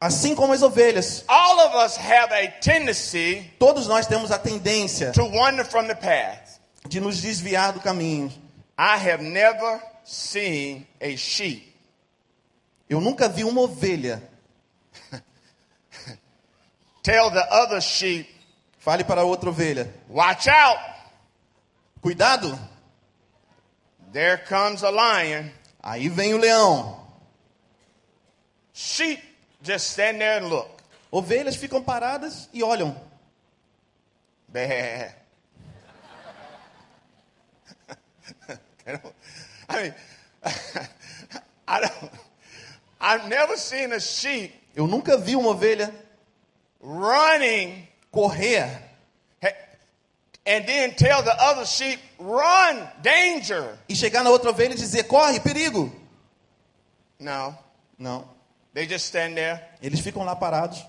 Assim 0.00 0.34
como 0.34 0.52
as 0.52 0.62
ovelhas, 0.62 1.24
All 1.28 1.60
of 1.60 1.76
us 1.84 1.96
have 1.98 2.32
a 2.32 2.48
tendency 2.60 3.50
todos 3.58 3.86
nós 3.86 4.06
temos 4.06 4.30
a 4.30 4.38
tendência 4.38 5.12
to 5.12 5.24
wander 5.24 5.64
from 5.64 5.86
the 5.86 5.94
path. 5.94 6.58
de 6.88 7.00
nos 7.00 7.20
desviar 7.20 7.72
do 7.72 7.80
caminho. 7.80 8.32
I 8.78 8.96
have 8.96 9.22
never 9.22 9.80
seen 10.04 10.86
a 11.00 11.14
sheep 11.16 11.68
Eu 12.88 13.00
nunca 13.00 13.28
vi 13.28 13.44
uma 13.44 13.60
ovelha. 13.60 14.22
tell 17.02 17.30
the 17.30 17.46
other 17.50 17.80
sheep, 17.80 18.26
Fale 18.78 19.04
para 19.04 19.22
outra 19.24 19.50
ovelha: 19.50 19.92
Watch 20.08 20.48
out, 20.48 20.80
Cuidado, 22.00 22.58
there 24.12 24.38
comes 24.38 24.82
a 24.82 24.90
lion. 24.90 25.50
aí 25.82 26.08
vem 26.08 26.34
o 26.34 26.38
leão. 26.38 27.00
Sheep 28.72 29.22
just 29.62 29.90
stand 29.90 30.18
there 30.18 30.38
and 30.38 30.48
look. 30.48 30.82
Ovelhas 31.10 31.56
ficam 31.56 31.82
paradas 31.82 32.48
e 32.52 32.62
olham. 32.62 32.96
Bah. 34.48 34.60
I 39.68 39.82
mean, 39.82 39.94
I 41.68 41.80
don't. 41.80 42.10
I've 43.00 43.28
never 43.28 43.56
seen 43.56 43.92
a 43.92 44.00
sheep 44.00 44.60
Eu 44.74 44.86
nunca 44.86 45.16
vi 45.16 45.36
uma 45.36 45.50
ovelha 45.50 45.92
running 46.80 47.86
correr 48.10 48.79
and 50.46 50.66
then 50.66 50.94
tell 50.94 51.22
the 51.22 51.34
other 51.42 51.64
sheep, 51.66 52.00
"Run, 52.18 52.88
danger." 53.02 53.78
e 53.88 53.94
chegar 53.94 54.22
na 54.24 54.30
outra 54.30 54.50
ovelha 54.50 54.72
e 54.74 54.76
dizer: 54.76 55.04
corre, 55.04 55.38
perigo. 55.40 55.92
No, 57.18 57.56
Não. 57.98 58.26
they 58.72 58.86
just 58.86 59.06
stand 59.06 59.34
there. 59.36 59.60
Eles 59.82 60.00
ficam 60.00 60.24
lá 60.24 60.34
parados. 60.34 60.82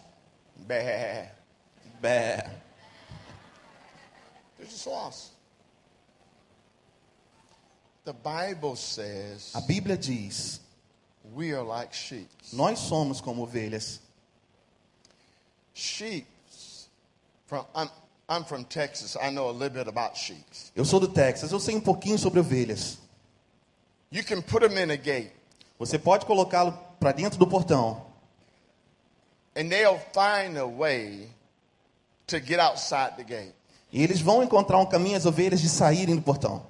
Bé. 0.57 1.29
They're 4.57 4.69
just 4.69 4.87
lost. 4.87 5.31
The 8.03 8.13
Bible 8.13 8.75
says 8.75 9.51
A 9.53 9.61
Bíblia 9.61 9.97
diz: 9.97 10.59
we 11.33 11.51
are 11.53 11.63
like 11.63 11.93
sheep. 11.93 12.29
nós 12.53 12.79
somos 12.79 13.21
como 13.21 13.45
ovelhas. 13.45 13.99
Sheep. 15.73 16.25
From 17.47 17.65
I'm 18.31 18.45
from 18.45 18.63
Texas. 18.63 19.17
I 19.21 19.29
know 19.29 19.49
a 19.49 19.51
little 19.51 19.83
bit 19.83 19.89
about 19.89 20.17
sheep. 20.17 20.45
Eu 20.73 20.85
sou 20.85 21.01
do 21.01 21.09
Texas, 21.09 21.51
eu 21.51 21.59
sei 21.59 21.75
um 21.75 21.81
pouquinho 21.81 22.17
sobre 22.17 22.39
ovelhas. 22.39 22.97
You 24.09 24.23
can 24.23 24.41
put 24.41 24.61
them 24.65 24.77
in 24.77 24.89
a 24.89 24.95
gate, 24.95 25.33
Você 25.77 25.99
pode 25.99 26.25
colocá-lo 26.25 26.71
para 26.97 27.11
dentro 27.11 27.37
do 27.37 27.45
portão 27.45 28.05
and 29.53 29.67
they'll 29.67 29.99
find 30.13 30.57
a 30.57 30.65
way 30.65 31.27
to 32.27 32.39
get 32.39 32.59
outside 32.59 33.17
the 33.17 33.23
gate. 33.23 33.53
e 33.91 34.01
eles 34.01 34.21
vão 34.21 34.41
encontrar 34.41 34.77
um 34.77 34.85
caminho 34.85 35.17
as 35.17 35.25
ovelhas 35.25 35.59
de 35.59 35.67
saírem 35.67 36.15
do 36.15 36.21
portão. 36.21 36.65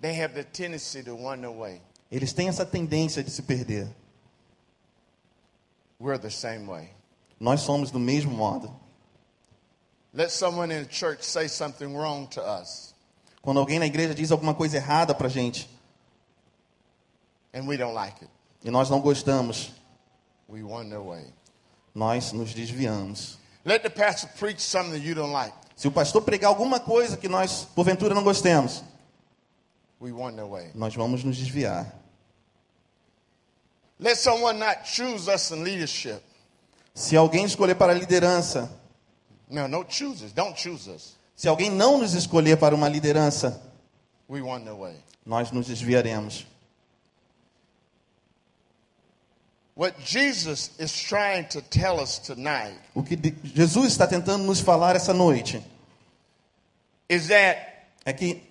They 0.00 0.20
have 0.20 0.34
the 0.34 0.42
tendency 0.42 1.04
to 1.04 1.14
wander 1.14 1.46
away. 1.48 1.80
Eles 2.10 2.32
têm 2.32 2.48
essa 2.48 2.66
tendência 2.66 3.22
de 3.22 3.30
se 3.30 3.42
perder. 3.42 3.88
We're 6.00 6.18
the 6.18 6.30
same 6.30 6.66
way. 6.66 6.90
Nós 7.38 7.60
somos 7.60 7.92
do 7.92 8.00
mesmo 8.00 8.32
modo. 8.32 8.74
Let 10.14 10.30
someone 10.30 10.72
in 10.74 10.84
the 10.84 10.88
church 10.90 11.22
say 11.22 11.48
something 11.48 11.94
wrong 11.96 12.26
to 12.30 12.40
us, 12.42 12.94
Quando 13.42 13.60
alguém 13.60 13.78
na 13.78 13.86
igreja 13.86 14.14
diz 14.14 14.30
alguma 14.32 14.54
coisa 14.54 14.76
errada 14.76 15.14
para 15.14 15.28
gente 15.28 15.68
and 17.54 17.66
we 17.66 17.76
don't 17.76 17.94
like 17.94 18.22
it. 18.24 18.30
e 18.64 18.70
nós 18.70 18.88
não 18.90 19.00
gostamos, 19.00 19.70
We 20.48 20.62
wander 20.62 20.96
away. 20.98 21.26
nós 21.94 22.32
nos 22.32 22.52
desviamos. 22.54 23.38
Let 23.64 23.82
the 23.82 23.90
pastor 23.90 24.30
preach 24.38 24.60
something 24.62 24.98
you 25.02 25.14
don't 25.14 25.32
like. 25.32 25.54
Se 25.76 25.86
o 25.86 25.92
pastor 25.92 26.22
pregar 26.22 26.48
alguma 26.48 26.80
coisa 26.80 27.16
que 27.16 27.28
nós, 27.28 27.66
porventura, 27.74 28.14
não 28.14 28.24
gostemos, 28.24 28.82
We 30.00 30.10
wander 30.12 30.42
away. 30.44 30.70
nós 30.74 30.94
vamos 30.94 31.22
nos 31.22 31.36
desviar. 31.36 31.92
Let 34.00 34.16
someone 34.16 34.58
not 34.58 34.84
choose 34.84 35.28
us 35.28 35.50
in 35.50 35.62
leadership. 35.64 36.22
Se 36.94 37.16
alguém 37.16 37.44
escolher 37.44 37.74
para 37.74 37.92
a 37.92 37.94
liderança, 37.94 38.70
No, 39.50 39.66
no 39.68 39.84
choose 39.88 40.24
us. 40.24 40.32
Don't 40.32 40.60
choose 40.60 40.90
us. 40.90 41.16
se 41.34 41.48
alguém 41.48 41.70
não 41.70 41.98
nos 41.98 42.14
escolher 42.14 42.56
para 42.58 42.74
uma 42.74 42.88
liderança, 42.88 43.62
we 44.28 44.42
wander 44.42 44.72
away. 44.72 44.96
nós 45.24 45.50
nos 45.50 45.66
desviaremos. 45.66 46.46
What 49.76 49.94
Jesus 50.04 50.72
is 50.80 50.92
trying 50.92 51.44
to 51.50 51.62
tell 51.62 52.00
us 52.00 52.18
tonight 52.18 52.76
O 52.96 53.02
que 53.04 53.16
Jesus 53.44 53.92
está 53.92 54.08
tentando 54.08 54.42
nos 54.42 54.58
falar 54.60 54.96
essa 54.96 55.14
noite 55.14 55.62
is 57.08 57.28
that 57.28 57.86
é 58.04 58.12
que 58.12 58.42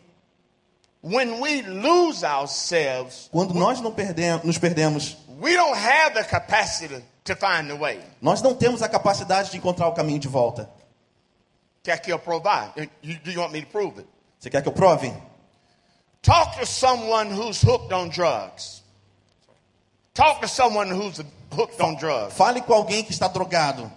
when 1.02 1.42
we 1.42 1.62
lose 1.64 2.24
ourselves, 2.26 3.28
quando 3.30 3.54
nós 3.54 3.82
não 3.82 3.92
perdemos, 3.92 4.46
nos 4.46 4.58
perdemos, 4.58 5.18
we 5.42 5.54
don't 5.54 5.78
have 5.78 6.14
the 6.14 6.24
capacity 6.24 7.04
to 7.26 7.36
find 7.36 7.68
the 7.68 7.76
way. 7.76 8.00
nós 8.22 8.42
não 8.42 8.56
temos 8.56 8.82
a 8.82 8.88
capacidade 8.88 9.52
de 9.52 9.58
encontrar 9.58 9.90
o 9.90 9.94
caminho 9.94 10.20
de 10.20 10.30
volta. 10.30 10.70
Quer 11.88 12.02
que 12.02 12.12
eu 12.12 12.20
provar? 12.20 12.74
You- 13.02 13.18
Do 13.20 13.32
you 13.32 13.40
want 13.40 13.54
me 13.54 13.62
to 13.62 13.68
prove 13.68 13.98
it? 13.98 14.10
Você 14.38 14.50
quer 14.50 14.62
que 14.62 14.68
eu 14.68 14.74
prove? 14.74 15.10
Talk 16.22 16.60
to 16.60 16.66
someone 16.66 17.32
who's 17.32 17.62
hooked 17.62 17.94
on 17.94 18.10
drugs. 18.10 18.84
Talk 20.14 20.42
to 20.42 20.50
someone 20.50 20.90
who's 20.92 21.24
hooked 21.50 21.80
on 21.82 21.96
drugs. 21.96 22.34
Fale 22.36 22.62
com 22.62 22.74
alguém 22.74 23.06
que 23.06 23.14
está 23.14 23.30
drogado. 23.30 23.90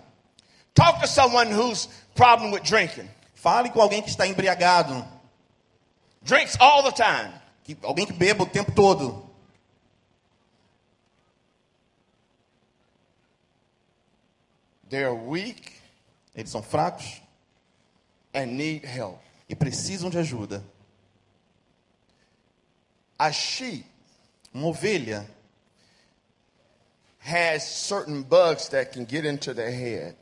Talk 0.72 1.00
to 1.00 1.08
someone 1.08 1.50
who's 1.50 1.88
problem 2.14 2.52
with 2.52 2.62
drinking. 2.62 3.10
Fale 3.34 3.70
com 3.70 3.80
alguém 3.80 4.00
que 4.02 4.08
está 4.10 4.24
embriagado. 4.24 5.04
Drinks 6.22 6.56
all 6.60 6.84
the 6.84 6.92
time. 6.92 7.32
Que, 7.64 7.76
alguém 7.82 8.06
que 8.06 8.12
beba 8.12 8.44
o 8.44 8.46
tempo 8.46 8.70
todo. 8.70 9.28
They're 14.88 15.14
weak 15.14 15.72
Eles 16.34 16.50
são 16.50 16.62
fracos 16.62 17.20
and 18.34 18.46
need 18.46 18.84
help. 18.84 19.18
e 19.48 19.54
precisam 19.54 20.08
de 20.10 20.18
ajuda. 20.18 20.62
A 23.18 23.32
sheep 23.32 23.84
Uma 24.52 24.66
ovelha 24.68 25.26
has 27.20 27.62
certain 27.62 28.22
bugs 28.22 28.68
that 28.68 28.92
can 28.92 29.04
get 29.04 29.24
into 29.24 29.54
their 29.54 29.70
head. 29.70 30.16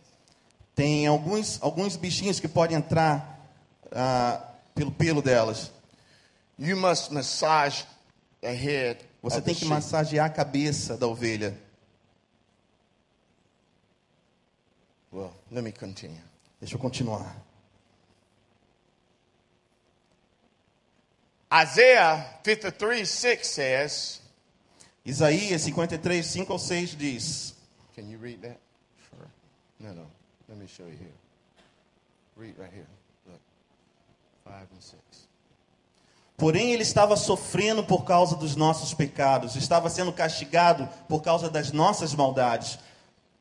tem 0.75 1.07
alguns, 1.07 1.59
alguns 1.63 1.97
bichinhos 1.97 2.39
que 2.41 2.49
podem 2.49 2.77
entrar 2.77 3.39
ah, 3.93 4.41
pelo 4.75 4.91
pelo 4.93 5.23
delas. 5.23 5.71
You 6.59 6.77
must 6.77 7.13
massage 7.13 7.85
the 8.41 8.53
head. 8.53 8.99
Você 9.23 9.41
tem 9.41 9.55
que 9.55 9.61
sheep. 9.61 9.71
massagear 9.71 10.27
a 10.27 10.31
cabeça 10.31 10.97
da 10.97 11.07
ovelha. 11.07 11.57
Well, 15.13 15.33
let 15.51 15.63
me 15.63 15.73
continue. 15.73 16.21
Deixa 16.61 16.75
eu 16.75 16.79
continuar. 16.79 17.35
Isaiah 21.53 22.25
53 22.45 23.09
6 23.09 23.47
says, 23.47 24.21
Isaías 25.05 25.63
53, 25.63 26.23
5 26.23 26.53
ao 26.53 26.59
6 26.59 26.97
diz: 26.97 27.55
Can 27.97 28.11
you 28.11 28.19
read 28.19 28.43
that? 28.43 28.59
Sure. 29.09 29.27
No, 29.81 29.95
no. 29.95 30.07
Let 30.49 30.59
me 30.59 30.67
show 30.67 30.85
you 30.87 30.99
here. 30.99 31.15
Read 32.37 32.55
right 32.59 32.73
here. 32.73 32.87
Look. 33.27 33.41
Five 34.45 34.69
and 34.75 34.81
six. 34.81 35.29
Porém, 36.37 36.73
ele 36.73 36.85
estava 36.85 37.17
sofrendo 37.17 37.83
por 37.83 38.05
causa 38.05 38.37
dos 38.37 38.55
nossos 38.55 38.95
pecados, 38.95 39.57
estava 39.57 39.91
sendo 39.91 40.13
castigado 40.13 40.89
por 41.09 41.21
causa 41.21 41.51
das 41.51 41.73
nossas 41.73 42.15
maldades. 42.15 42.79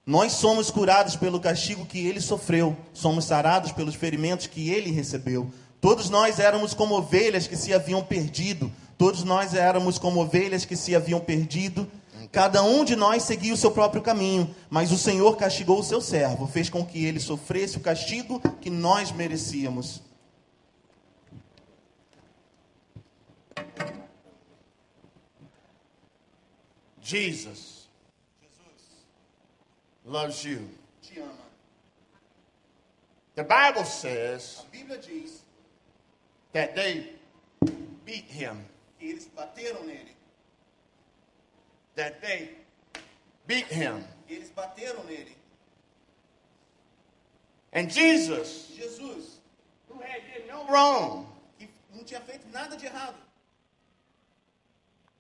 Nós 0.04 0.32
somos 0.32 0.72
curados 0.72 1.16
pelo 1.16 1.40
castigo 1.40 1.86
que 1.86 2.08
ele 2.08 2.20
sofreu, 2.20 2.76
somos 2.94 3.26
sarados 3.26 3.72
pelos 3.72 3.94
ferimentos 3.94 4.48
que 4.48 4.72
ele 4.72 4.90
recebeu. 4.90 5.52
Todos 5.80 6.10
nós 6.10 6.40
éramos 6.40 6.74
como 6.74 6.96
ovelhas 6.96 7.48
que 7.48 7.56
se 7.56 7.74
haviam 7.74 8.04
perdido, 8.04 8.72
todos 8.98 9.24
nós 9.24 9.54
éramos 9.54 10.00
como 10.00 10.22
ovelhas 10.22 10.66
que 10.66 10.76
se 10.76 10.96
haviam 10.96 11.20
perdido. 11.20 11.90
Cada 12.32 12.62
um 12.64 12.84
de 12.84 12.96
nós 12.96 13.24
seguia 13.24 13.54
o 13.54 13.58
seu 13.58 13.72
próprio 13.72 14.02
caminho, 14.02 14.54
mas 14.70 14.92
o 14.92 14.98
Senhor 14.98 15.38
castigou 15.38 15.80
o 15.80 15.84
seu 15.84 16.02
servo, 16.02 16.48
fez 16.48 16.70
com 16.70 16.86
que 16.86 17.06
ele 17.06 17.20
sofresse 17.20 17.78
o 17.78 17.82
castigo 17.82 18.42
que 18.60 18.70
nós 18.70 19.12
merecíamos. 19.12 20.02
Jesus 27.02 27.88
loves 30.04 30.44
you. 30.44 30.68
Te 31.02 31.22
ama. 31.22 31.32
The 33.36 33.44
Bible 33.44 33.86
says 33.86 34.66
A 34.68 34.70
Bíblia 34.70 34.98
diz 34.98 35.47
that 36.58 36.76
they 36.76 37.06
beat 38.04 38.24
him. 38.24 38.66
eles 39.00 39.28
bateram 39.38 39.86
nele. 39.86 40.16
That 41.94 42.20
they 42.20 42.50
beat 43.46 43.68
him. 43.68 44.04
Eles 44.28 44.50
bateram 44.50 45.06
nele. 45.06 45.36
And 47.72 47.92
Jesus, 47.92 48.72
Jesus, 48.76 49.38
who 49.88 50.00
had 50.02 50.22
did 50.34 50.48
no 50.48 50.66
wrong, 50.68 51.28
que 51.60 51.68
não 51.94 52.04
tinha 52.04 52.22
feito 52.22 52.52
nada 52.52 52.76
de 52.76 52.88
errado, 52.88 53.18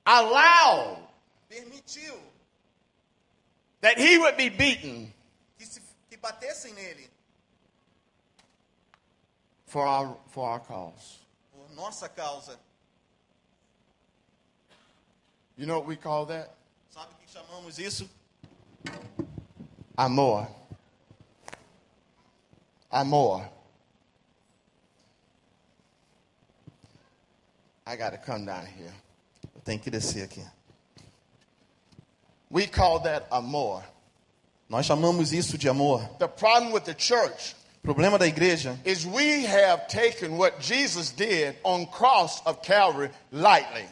allowed 0.08 0.97
permitiu 1.52 2.15
that 3.82 4.00
he 4.00 4.17
would 4.17 4.38
be 4.38 4.50
beaten 4.50 5.13
que, 5.60 5.67
se, 5.67 5.82
que 6.10 6.17
batessem 6.17 6.73
nele 6.73 7.08
for 9.67 9.86
our, 9.86 10.17
for 10.32 10.50
our 10.50 10.60
cause. 10.62 11.27
Nossa 11.78 12.10
causa. 12.10 12.58
You 15.56 15.68
know 15.68 15.78
what 15.78 15.88
we 15.88 15.96
call 15.96 16.26
that? 16.26 16.50
Sabe 16.90 17.13
o 17.13 17.18
que 17.22 17.32
chamamos 17.32 17.78
isso? 17.78 18.10
Amor. 19.96 20.48
Amor. 22.92 23.48
I 27.86 27.96
got 27.96 28.12
to 28.12 28.18
come 28.18 28.46
down 28.46 28.66
here. 28.66 28.94
Eu 29.56 29.62
tenho 29.62 29.80
que 29.80 29.92
descer 29.92 30.24
aqui. 30.24 30.44
We 32.50 32.68
call 32.68 33.02
that 33.02 33.28
amor. 33.32 33.84
Nós 34.68 34.86
chamamos 34.86 35.32
isso 35.32 35.58
de 35.58 35.70
amor. 35.70 36.02
The 36.18 36.28
problem 36.28 36.72
with 36.72 36.86
the 36.86 36.96
church 36.96 37.56
problema 37.88 38.17
da 38.17 38.28
igreja 38.28 38.78
is 38.84 39.06
we 39.06 39.45
have 39.45 39.88
taken 39.88 40.38
what 40.38 40.60
Jesus 40.60 41.10
did 41.10 41.56
on 41.63 41.86
cross 41.86 42.41
of 42.45 42.60
Calvary 42.62 43.10
lightly. 43.32 43.86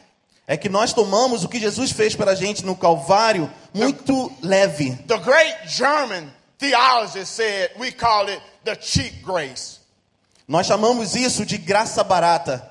é 0.46 0.54
que 0.56 0.68
nós 0.68 0.92
tomamos 0.92 1.44
o 1.44 1.48
que 1.48 1.58
Jesus 1.58 1.92
fez 1.92 2.14
para 2.14 2.32
a 2.32 2.34
gente 2.34 2.62
no 2.64 2.76
Calvário 2.76 3.50
muito 3.72 4.30
leve. 4.42 4.94
The 5.08 5.16
great 5.18 5.56
German 5.66 6.30
theologist 6.58 7.32
said 7.32 7.70
we 7.78 7.90
call 7.90 8.28
it 8.28 8.40
the 8.64 8.76
cheap 8.78 9.22
grace. 9.24 9.80
Nós 10.46 10.66
chamamos 10.66 11.14
isso 11.16 11.46
de 11.46 11.56
graça 11.56 12.04
barata. 12.04 12.70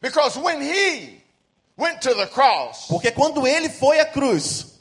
Because 0.00 0.38
when 0.38 0.62
he 0.62 1.20
went 1.76 2.00
to 2.00 2.14
the 2.14 2.26
cross, 2.26 2.86
Porque 2.88 3.10
quando 3.12 3.46
ele 3.46 3.68
foi 3.68 4.00
à 4.00 4.06
cruz, 4.06 4.78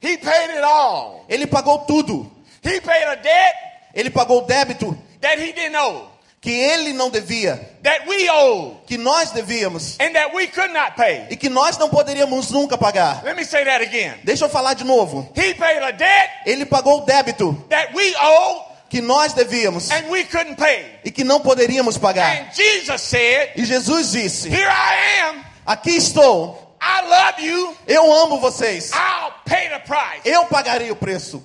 he 0.00 0.16
paid 0.16 0.50
it 0.50 0.64
all. 0.64 1.26
ele 1.28 1.46
pagou 1.46 1.80
tudo. 1.86 2.30
He 2.62 2.80
paid 2.80 3.04
a 3.04 3.14
debt 3.16 3.73
Ele 3.94 4.10
pagou 4.10 4.38
o 4.38 4.46
débito 4.46 4.96
that 5.20 5.40
he 5.40 5.52
didn't 5.52 5.76
owe, 5.76 6.08
que 6.40 6.50
ele 6.50 6.92
não 6.92 7.08
devia, 7.10 7.56
that 7.82 8.06
we 8.06 8.28
owed, 8.28 8.76
que 8.86 8.98
nós 8.98 9.30
devíamos 9.30 9.96
and 10.00 10.12
that 10.12 10.34
we 10.34 10.46
could 10.46 10.72
not 10.74 10.94
pay. 10.96 11.26
e 11.30 11.36
que 11.36 11.48
nós 11.48 11.78
não 11.78 11.88
poderíamos 11.88 12.50
nunca 12.50 12.76
pagar. 12.76 13.22
Let 13.24 13.36
me 13.36 13.44
say 13.44 13.64
that 13.64 13.82
again. 13.82 14.14
Deixa 14.24 14.44
eu 14.44 14.48
falar 14.50 14.74
de 14.74 14.84
novo. 14.84 15.30
He 15.36 15.54
paid 15.54 15.82
a 15.82 15.90
debt 15.90 16.30
Ele 16.44 16.66
pagou 16.66 16.98
o 16.98 17.06
débito 17.06 17.54
that 17.70 17.94
we 17.94 18.14
owed 18.16 18.64
que 18.90 19.00
nós 19.00 19.32
devíamos 19.32 19.90
and 19.90 20.08
we 20.10 20.24
couldn't 20.24 20.56
pay. 20.56 20.84
e 21.04 21.10
que 21.10 21.24
não 21.24 21.40
poderíamos 21.40 21.96
pagar. 21.96 22.36
And 22.36 22.52
Jesus 22.52 23.00
said, 23.00 23.52
E 23.56 23.64
Jesus 23.64 24.12
disse: 24.12 24.48
Here 24.48 24.68
I 24.68 25.20
am. 25.30 25.44
Aqui 25.66 25.96
estou, 25.96 26.76
I 26.82 27.00
love 27.08 27.42
you. 27.42 27.76
eu 27.88 28.12
amo 28.12 28.38
vocês, 28.38 28.90
I'll 28.92 29.32
pay 29.46 29.70
the 29.70 29.78
price. 29.78 30.20
eu 30.26 30.44
pagarei 30.44 30.90
o 30.90 30.96
preço. 30.96 31.42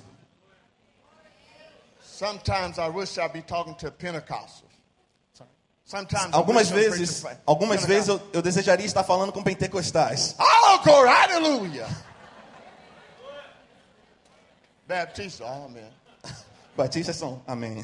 Sometimes 2.20 2.78
I 2.78 2.88
wish 2.90 3.16
I'd 3.16 3.32
be 3.32 3.40
talking 3.40 3.74
to 3.76 3.90
Pentecostals. 3.90 4.68
Sometimes 5.86 6.34
Algumas 6.34 6.68
vezes, 6.68 7.24
algumas 7.46 7.86
vezes 7.86 8.08
eu, 8.08 8.20
eu 8.34 8.42
desejaria 8.42 8.84
estar 8.84 9.02
falando 9.02 9.32
com 9.32 9.42
pentecostais. 9.42 10.36
Oh, 10.38 11.06
hallelujah. 11.06 11.88
Baptista, 14.86 15.46
oh 15.46 15.70
man. 15.70 15.90
Batistas 16.76 17.16
são, 17.16 17.42
amém. 17.46 17.82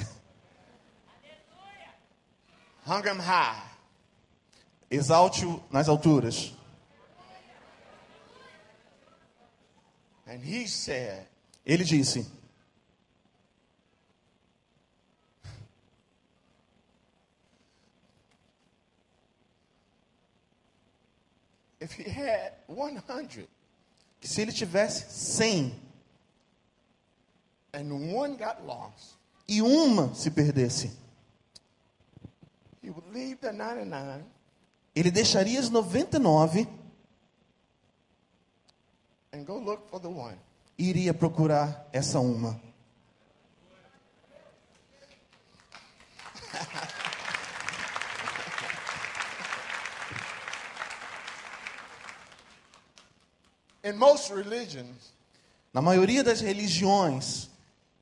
Hung 2.87 3.09
him 3.09 3.19
high. 3.19 3.63
Exalte-o 4.91 5.65
nas 5.71 5.89
alturas. 5.89 6.53
And 10.27 10.45
he 10.45 10.69
said, 10.69 11.27
Ele 11.65 11.85
disse: 11.85 12.36
if 21.87 21.93
he 21.93 22.11
had 22.11 22.53
100 22.67 23.47
que 24.21 24.29
se 24.29 24.43
ele 24.43 24.53
tivesse 24.53 25.05
100 25.09 25.73
and 27.73 27.93
one 28.13 28.37
got 28.37 28.65
lost, 28.67 29.17
e 29.47 29.63
uma 29.63 30.13
se 30.15 30.31
perdesse, 30.31 30.91
he 32.83 32.91
would 32.91 33.07
leave 33.13 33.37
the 33.37 33.53
99 33.53 34.25
ele 34.95 35.11
deixaria 35.11 35.61
as 35.61 35.71
99 35.71 36.67
and 39.33 39.45
go 39.45 39.59
look 39.59 39.89
for 39.89 40.01
the 40.01 40.09
one. 40.09 40.37
e 40.77 40.89
iria 40.89 41.15
procurar 41.15 41.89
essa 41.93 42.19
uma. 42.19 42.61
Na 55.73 55.83
maioria 55.83 56.25
das 56.25 56.41
religiões, 56.41 57.49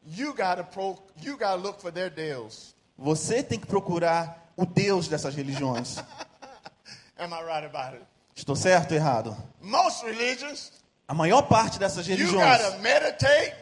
you 0.06 0.32
gotta 0.34 0.62
pro, 0.64 0.96
you 1.22 1.36
gotta 1.36 1.54
look 1.56 1.80
for 1.80 1.90
their 1.92 2.10
deals. 2.10 2.74
você 2.96 3.42
tem 3.42 3.58
que 3.58 3.66
procurar 3.66 4.52
o 4.56 4.64
Deus 4.64 5.08
dessas 5.08 5.34
religiões. 5.34 5.96
Am 7.18 7.32
I 7.32 7.42
right 7.42 7.66
about 7.66 7.96
it? 7.96 8.04
Estou 8.34 8.56
certo 8.56 8.92
ou 8.92 8.96
errado? 8.96 9.36
Most 9.60 10.04
religions, 10.04 10.72
A 11.06 11.12
maior 11.14 11.42
parte 11.42 11.78
dessas 11.78 12.06
you 12.06 12.16
religiões, 12.16 12.62
gotta 12.62 12.78
meditate. 12.78 13.54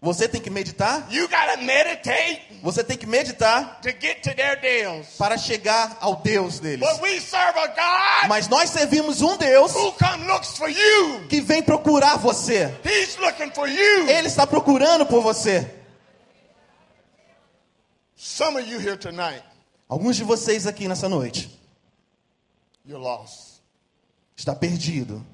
Você 0.00 0.26
tem 0.26 0.40
que 0.40 0.48
meditar, 0.48 1.06
You 1.12 1.28
gotta 1.28 1.58
meditate 1.58 2.48
você 2.62 2.82
tem 2.84 2.96
que 2.96 3.06
meditar 3.06 3.80
to 3.80 3.88
get 3.88 4.22
to 4.22 4.34
their 4.34 4.60
deals. 4.60 5.06
para 5.18 5.36
chegar 5.38 5.96
ao 6.00 6.16
Deus 6.16 6.58
deles. 6.60 6.86
Mas 8.28 8.48
nós 8.48 8.70
servimos 8.70 9.20
um 9.22 9.36
Deus 9.36 9.72
que 11.28 11.40
vem 11.40 11.62
procurar 11.62 12.16
você. 12.18 12.74
Ele 14.08 14.28
está 14.28 14.46
procurando 14.46 15.06
por 15.06 15.22
você. 15.22 15.74
Some 18.16 18.58
of 18.58 18.68
you 18.70 18.78
here 18.78 18.96
tonight, 18.98 19.42
Alguns 19.88 20.16
de 20.16 20.24
vocês 20.24 20.66
aqui 20.66 20.86
nessa 20.86 21.08
noite 21.08 21.58
you're 22.84 23.02
lost. 23.02 23.60
está 24.36 24.54
perdido. 24.54 25.24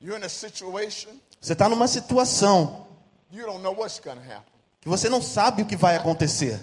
You're 0.00 0.18
in 0.18 0.24
a 0.24 0.28
situation 0.28 1.10
Você 1.44 1.52
está 1.52 1.68
numa 1.68 1.86
situação 1.86 2.86
que 4.80 4.88
você 4.88 5.10
não 5.10 5.20
sabe 5.20 5.60
o 5.60 5.66
que 5.66 5.76
vai 5.76 5.94
acontecer. 5.94 6.58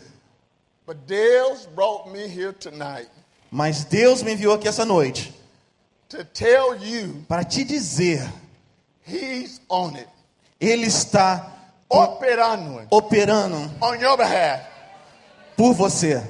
But 0.88 0.98
Deus 1.06 1.68
brought 1.68 2.10
me 2.10 2.24
here 2.26 2.52
tonight 2.52 3.08
Mas 3.52 3.84
Deus 3.84 4.24
me 4.24 4.34
enviou 4.34 4.56
aqui 4.56 4.68
essa 4.68 4.84
noite 4.84 5.40
to 6.10 6.26
tell 6.26 6.76
you 6.84 7.24
para 7.28 7.44
te 7.44 7.64
dizer, 7.64 8.28
He's 9.08 9.62
on 9.70 9.94
it, 9.96 10.10
Ele 10.60 10.88
está 10.88 11.52
operando 11.88 12.88
operando 12.90 13.72
on 13.82 13.94
your 13.98 14.18
behalf. 14.18 14.64
por 15.56 15.76
você. 15.76 16.28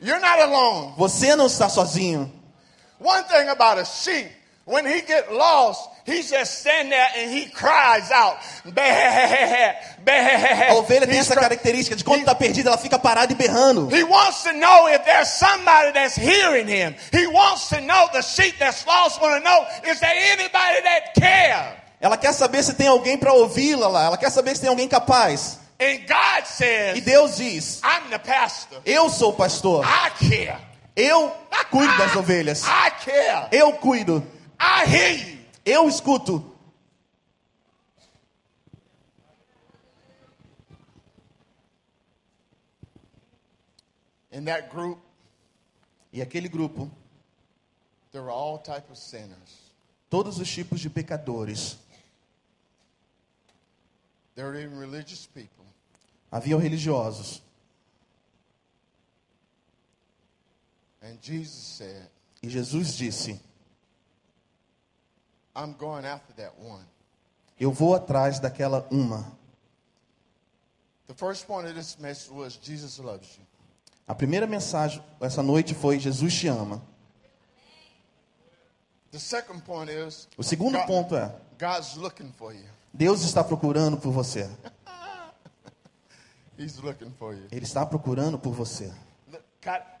You're 0.00 0.20
not 0.20 0.40
alone. 0.42 0.94
Você 0.96 1.36
não 1.36 1.46
está 1.46 1.68
sozinho. 1.68 2.32
One 2.98 3.22
thing 3.28 3.48
about 3.48 3.78
a 3.80 3.84
sheep, 3.84 4.28
when 4.66 4.84
he 4.84 5.02
get 5.02 5.32
lost, 5.32 5.93
he 6.06 6.22
just 6.22 6.60
stand 6.60 6.92
there 6.92 7.06
and 7.16 7.30
he 7.30 7.46
cries 7.46 8.10
out. 8.10 8.36
A 10.68 10.74
ovelha 10.74 11.06
tem 11.06 11.18
essa 11.18 11.34
característica 11.34 11.96
de 11.96 12.04
quando 12.04 12.20
está 12.20 12.34
perdida, 12.34 12.68
ela 12.68 12.78
fica 12.78 12.98
parada 12.98 13.32
e 13.32 13.34
berrando. 13.34 13.88
He 13.90 14.04
wants 14.04 14.42
to 14.42 14.52
know 14.52 14.88
if 14.88 15.02
there's 15.04 15.28
somebody 15.28 15.92
that's 15.92 16.16
hearing 16.16 16.68
him. 16.68 16.94
He 17.10 17.26
wants 17.26 17.68
to 17.70 17.80
know 17.80 18.08
the 18.12 18.22
sheep 18.22 18.58
that's 18.58 18.86
lost 18.86 19.20
want 19.20 19.42
to 19.42 19.48
know 19.48 19.66
is 19.90 20.00
there 20.00 20.14
anybody 20.32 20.82
that 20.82 21.14
care? 21.14 21.84
Ela 22.00 22.18
quer 22.18 22.34
saber 22.34 22.62
se 22.62 22.74
tem 22.74 22.86
alguém 22.86 23.16
para 23.16 23.32
ouvi-la 23.32 23.88
lá. 23.88 24.04
Ela 24.04 24.18
quer 24.18 24.30
saber 24.30 24.54
se 24.54 24.60
tem 24.60 24.68
alguém 24.68 24.86
capaz. 24.86 25.58
And 25.80 26.06
God 26.06 26.44
E 26.44 26.46
says, 26.46 27.04
Deus 27.04 27.36
diz: 27.36 27.80
I'm 27.82 28.10
the 28.10 28.18
pastor. 28.18 28.80
Eu 28.84 29.08
sou 29.08 29.30
o 29.30 29.32
pastor. 29.32 29.84
I 29.84 30.10
care. 30.28 30.58
Eu 30.94 31.32
cuido 31.70 31.96
das 31.96 32.14
ovelhas. 32.14 32.62
I 32.64 32.90
care. 33.04 33.48
Eu 33.50 33.72
cuido. 33.72 34.24
I 34.60 34.84
hear 34.86 35.12
you. 35.12 35.43
Eu 35.64 35.88
escuto. 35.88 36.52
In 44.32 44.44
that 44.44 44.68
group, 44.70 44.98
E 46.12 46.22
aquele 46.22 46.48
grupo, 46.48 46.88
there 48.12 48.28
all 48.30 48.58
type 48.58 48.88
of 48.90 48.96
sinners. 48.96 49.72
todos 50.08 50.38
os 50.38 50.48
tipos 50.48 50.80
de 50.80 50.88
pecadores. 50.88 51.76
There 54.36 54.54
even 54.60 54.78
religious 54.78 55.26
people. 55.26 55.64
Havia 56.30 56.56
religiosos. 56.56 57.40
And 61.02 61.18
Jesus 61.20 61.78
said, 61.78 62.08
E 62.42 62.48
Jesus 62.48 62.96
disse: 62.96 63.30
I'm 63.30 63.40
going 63.40 63.40
after 63.40 63.40
that 63.40 63.40
one. 63.40 63.40
Eu 67.58 67.70
vou 67.70 67.94
atrás 67.94 68.40
daquela 68.40 68.86
uma. 68.90 69.32
The 71.06 71.14
first 71.14 71.46
point 71.46 71.68
of 71.68 71.74
this 71.74 71.96
message 71.98 72.32
was 72.32 72.58
Jesus 72.60 72.98
loves 72.98 73.36
you. 73.36 73.44
A 74.06 74.14
primeira 74.14 74.46
mensagem 74.46 75.02
essa 75.20 75.42
noite 75.42 75.74
foi: 75.74 75.98
Jesus 75.98 76.34
te 76.34 76.48
ama. 76.48 76.82
The 79.12 79.18
second 79.18 79.62
point 79.62 79.90
is 79.92 80.28
O 80.36 80.42
segundo 80.42 80.78
ponto 80.86 81.14
é: 81.14 81.32
God's 81.58 81.94
looking 81.94 82.32
for 82.32 82.52
you. 82.52 82.68
Deus 82.92 83.22
está 83.22 83.44
procurando 83.44 83.96
por 83.96 84.10
você. 84.10 84.50
He's 86.58 86.78
looking 86.78 87.12
for 87.18 87.34
you. 87.34 87.46
Ele 87.50 87.64
está 87.64 87.86
procurando 87.86 88.38
por 88.38 88.52
você. 88.52 88.92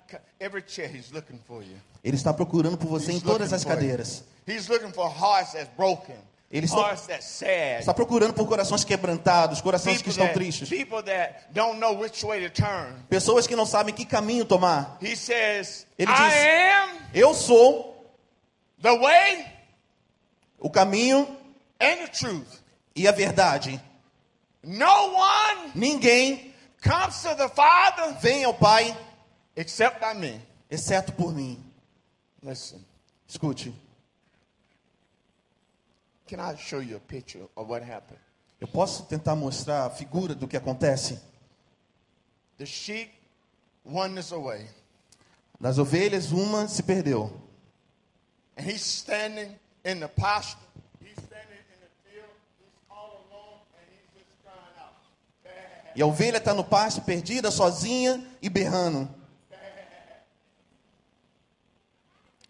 Look, 0.04 0.10
God, 0.10 0.20
God- 0.20 0.20
every 0.40 0.62
chair, 0.66 0.88
He's 0.88 1.10
looking 1.12 1.38
for 1.46 1.62
you. 1.62 1.76
Ele 2.02 2.16
está 2.16 2.32
procurando 2.32 2.76
por 2.76 2.88
você 2.88 3.10
He's 3.12 3.16
em 3.16 3.20
todas 3.20 3.50
looking 3.50 3.54
as 3.54 3.64
cadeiras. 3.64 4.24
He's 4.46 4.68
looking 4.68 4.92
for 4.92 5.08
hearts 5.08 5.52
that's 5.52 5.70
broken, 5.76 6.16
Ele 6.50 6.66
está- 6.66 6.76
hearts 6.88 7.06
that's 7.06 7.26
sad, 7.26 7.80
Está 7.80 7.94
procurando 7.94 8.34
por 8.34 8.46
corações 8.46 8.84
quebrantados, 8.84 9.60
corações 9.62 10.02
que 10.02 10.10
estão 10.10 10.28
tristes. 10.32 10.68
people 10.68 11.02
that 11.02 11.46
don't 11.52 11.78
know 11.80 11.98
which 11.98 12.24
way 12.24 12.46
to 12.46 12.50
turn. 12.50 12.94
Pessoas 13.08 13.46
que 13.46 13.56
não 13.56 13.64
sabem 13.66 13.94
que 13.94 14.04
caminho 14.04 14.44
tomar. 14.44 14.98
He 15.02 15.16
says, 15.16 15.86
Ele 15.98 16.10
I 16.10 16.14
diz- 16.14 16.34
am 16.34 16.98
Eu 17.14 17.32
sou 17.34 18.06
the 18.82 18.96
way 18.98 19.46
o 20.60 20.68
caminho 20.70 21.26
and 21.80 21.96
the 21.96 22.08
truth. 22.08 22.60
e 22.94 23.08
a 23.08 23.12
verdade. 23.12 23.80
No 24.62 25.14
one 25.14 25.72
Ninguém 25.74 26.54
comes 26.82 27.22
to 27.22 27.34
the 27.34 27.48
Father 27.48 28.14
vem 28.20 28.44
ao 28.44 28.54
Pai 28.54 28.94
except 29.56 30.00
by 30.00 30.14
me. 30.14 30.40
exceto 30.70 31.12
por 31.16 31.32
mim. 31.32 31.56
Listen, 32.42 32.84
Escute, 33.28 33.72
can 36.26 36.40
I 36.40 36.56
show 36.56 36.78
you 36.80 36.96
a 36.96 37.00
picture 37.00 37.40
of 37.56 37.68
what 37.68 37.82
happened? 37.82 38.18
eu 38.60 38.68
posso 38.68 39.02
tentar 39.04 39.34
mostrar 39.36 39.86
a 39.86 39.90
figura 39.90 40.34
do 40.34 40.46
que 40.48 40.56
acontece? 40.56 41.20
The 42.58 42.66
sheep 42.66 43.10
wanders 43.84 44.32
away, 44.32 44.66
Das 45.60 45.78
ovelhas, 45.78 46.32
uma 46.32 46.66
se 46.68 46.82
perdeu. 46.82 47.30
and 48.56 48.66
he's 48.66 48.82
standing 48.82 49.56
in 49.84 50.00
the 50.00 50.08
pasture. 50.08 50.58
He's 51.00 51.12
standing 51.12 51.58
in 51.72 51.80
the 51.80 51.90
field. 52.10 52.28
He's 52.60 52.72
all 52.90 53.24
alone, 53.30 53.58
and 53.76 53.86
he's 53.90 54.06
just 54.14 54.30
crying 54.44 54.76
out. 54.78 55.96
E 55.96 56.00
a 56.02 56.06
ovelha 56.06 56.38
está 56.38 56.54
no 56.54 56.62
pasto, 56.64 57.00
perdida, 57.02 57.50
sozinha 57.50 58.24
e 58.40 58.48
berrando. 58.48 59.08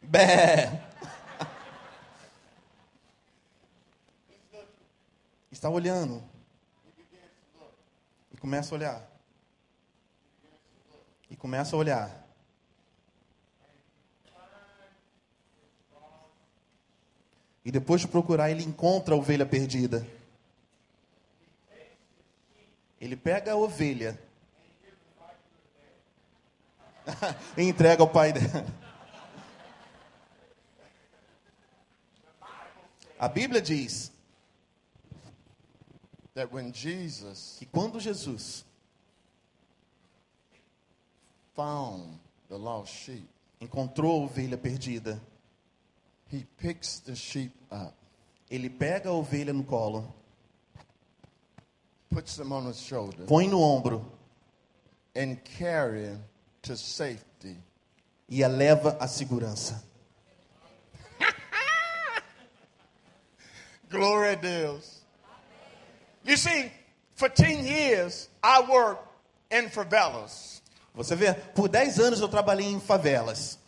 Bé. 0.09 0.83
Está 5.51 5.69
olhando. 5.69 6.23
E 8.33 8.37
começa 8.37 8.75
a 8.75 8.79
olhar. 8.79 9.11
E 11.31 11.37
começa 11.37 11.75
a 11.75 11.79
olhar. 11.79 12.25
E 17.65 17.71
depois 17.73 18.03
de 18.03 18.09
procurar, 18.09 18.51
ele 18.51 18.63
encontra 18.63 19.15
a 19.15 19.17
ovelha 19.17 19.47
perdida. 19.47 20.07
Ele 23.01 23.17
pega 23.17 23.53
a 23.53 23.57
ovelha 23.57 24.19
e 27.57 27.63
entrega 27.63 28.03
ao 28.03 28.09
pai 28.09 28.33
dela. 28.33 28.84
A 33.25 33.29
Bíblia 33.29 33.63
diz 33.63 34.13
That 36.35 36.53
when 36.53 36.73
Jesus 36.73 37.57
que 37.59 37.67
quando 37.67 37.99
Jesus 37.99 38.65
found 41.57 42.19
the 42.51 42.59
lost 42.59 42.93
sheep, 42.93 43.27
encontrou 43.63 44.11
a 44.11 44.25
ovelha 44.25 44.59
perdida. 44.59 45.19
He 46.31 46.45
picks 46.59 46.99
the 46.99 47.15
sheep 47.17 47.53
up, 47.71 47.95
Ele 48.51 48.69
pega 48.69 49.09
a 49.09 49.13
ovelha 49.13 49.55
no 49.55 49.63
colo, 49.63 50.13
puts 52.11 52.37
them 52.37 52.53
on 52.53 52.67
his 52.67 52.81
shoulder, 52.81 53.25
põe 53.27 53.49
no 53.49 53.61
ombro 53.61 54.05
and 55.17 55.43
carry 55.45 56.11
to 56.61 56.77
safety. 56.77 57.57
e 58.29 58.45
a 58.45 58.49
leva 58.49 58.99
à 59.01 59.07
segurança. 59.07 59.83
Glory 63.95 64.31
a 64.31 64.37
Deus. 64.37 65.01
You 66.25 66.37
see, 66.37 66.71
for 67.17 67.29
10 67.29 67.65
years, 67.65 68.29
I 68.43 68.63
worked 68.69 69.07
in 69.51 69.69
favelas. 69.69 70.63
Você 70.97 71.17
vê, 71.17 71.35
por 71.55 71.69
10 71.69 71.99
anos 71.99 72.21
eu 72.21 72.29
trabalhei 72.29 72.67
em 72.67 72.81
favelas. 72.81 73.59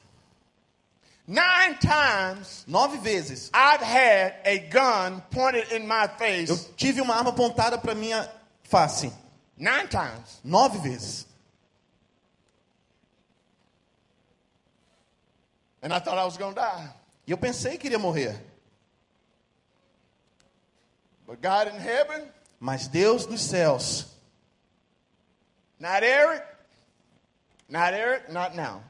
Nine 1.28 1.76
times 1.80 2.64
Nove 2.68 2.98
vezes 2.98 3.50
I've 3.52 3.82
had 3.82 4.34
a 4.44 4.58
gun 4.70 5.20
pointed 5.32 5.72
in 5.72 5.84
my 5.84 6.06
face. 6.16 6.48
eu 6.48 6.56
tive 6.76 7.00
uma 7.00 7.16
arma 7.16 7.30
apontada 7.30 7.76
para 7.76 7.96
minha 7.96 8.30
face. 8.62 9.12
Nine 9.56 9.88
times. 9.88 10.40
Nove 10.44 10.78
vezes. 10.78 11.26
And 15.82 15.92
I 15.92 15.98
thought 15.98 16.18
I 16.18 16.24
was 16.24 16.36
going 16.36 16.54
to 16.54 16.60
die. 16.60 16.94
E 17.26 17.32
eu 17.32 17.38
pensei 17.38 17.76
que 17.76 17.88
iria 17.88 17.98
morrer. 17.98 18.40
But 21.26 21.40
God 21.42 21.68
in 21.68 21.76
heaven, 21.80 22.22
Mas 22.60 22.88
Deus 22.88 23.26
dos 23.26 23.40
céus, 23.42 24.06
not 25.78 26.02
Eric, 26.04 26.42
not 27.68 27.92
Eric, 27.94 28.30
not 28.32 28.54
now. 28.56 28.82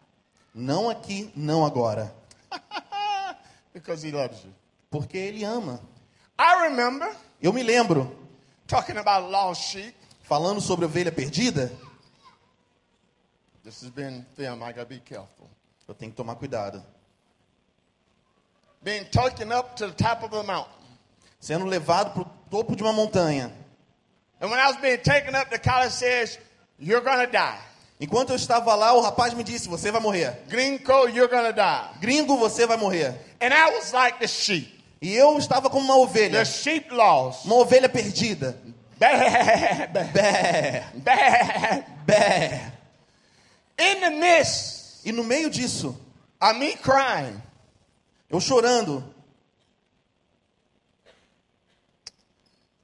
não 0.54 0.88
aqui, 0.90 1.32
não 1.34 1.64
agora. 1.64 2.12
because 3.72 4.02
he 4.06 4.12
loves 4.12 4.42
you. 4.44 4.52
Porque 4.90 5.16
Ele 5.18 5.44
ama. 5.44 5.80
I 6.38 6.68
remember 6.68 7.08
Eu 7.40 7.52
me 7.52 7.62
lembro, 7.62 8.14
talking 8.66 8.96
about 8.98 9.30
lost 9.30 9.62
sheep. 9.70 9.94
falando 10.22 10.60
sobre 10.60 10.84
ovelha 10.84 11.10
perdida, 11.12 11.70
This 13.64 13.82
has 13.82 13.90
been 13.90 14.24
film. 14.36 14.62
I 14.62 14.72
got 14.72 14.82
to 14.82 14.86
be 14.86 15.00
careful. 15.00 15.48
eu 15.88 15.94
tenho 15.94 16.12
que 16.12 16.16
tomar 16.16 16.36
cuidado. 16.36 16.82
Being 18.82 19.04
taken 19.10 19.50
up 19.50 19.74
to 19.76 19.88
the 19.88 19.94
top 19.94 20.22
of 20.22 20.32
a 20.34 20.42
mountain. 20.44 20.72
Sendo 21.46 21.64
levado 21.64 22.10
para 22.10 22.22
o 22.22 22.24
topo 22.50 22.74
de 22.74 22.82
uma 22.82 22.92
montanha. 22.92 23.52
Says. 25.90 26.40
Enquanto 28.00 28.30
eu 28.30 28.36
estava 28.36 28.74
lá, 28.74 28.92
o 28.94 29.00
rapaz 29.00 29.32
me 29.32 29.44
disse: 29.44 29.68
Você 29.68 29.92
vai 29.92 30.00
morrer. 30.00 30.42
Gringo, 30.48 31.08
you're 31.08 31.28
to 31.28 31.52
die. 31.52 32.00
Gringo, 32.00 32.36
você 32.36 32.66
vai 32.66 32.76
morrer. 32.76 33.14
And 33.40 33.54
I 33.54 33.76
was 33.76 33.92
like 33.92 34.18
the 34.18 34.26
sheep. 34.26 34.74
E 35.00 35.14
eu 35.14 35.38
estava 35.38 35.70
como 35.70 35.84
uma 35.84 35.96
ovelha. 35.96 36.40
The 36.40 36.44
sheep 36.44 36.92
lost. 36.92 37.44
Uma 37.44 37.54
ovelha 37.54 37.88
perdida. 37.88 38.58
Bé, 38.98 39.88
bé. 42.04 42.72
In 43.78 44.00
the 44.00 44.10
midst 44.10 45.04
E 45.04 45.12
no 45.12 45.22
meio 45.22 45.48
disso, 45.48 45.96
me 46.56 46.74
crying, 46.74 47.40
eu 48.28 48.40
chorando, 48.40 49.14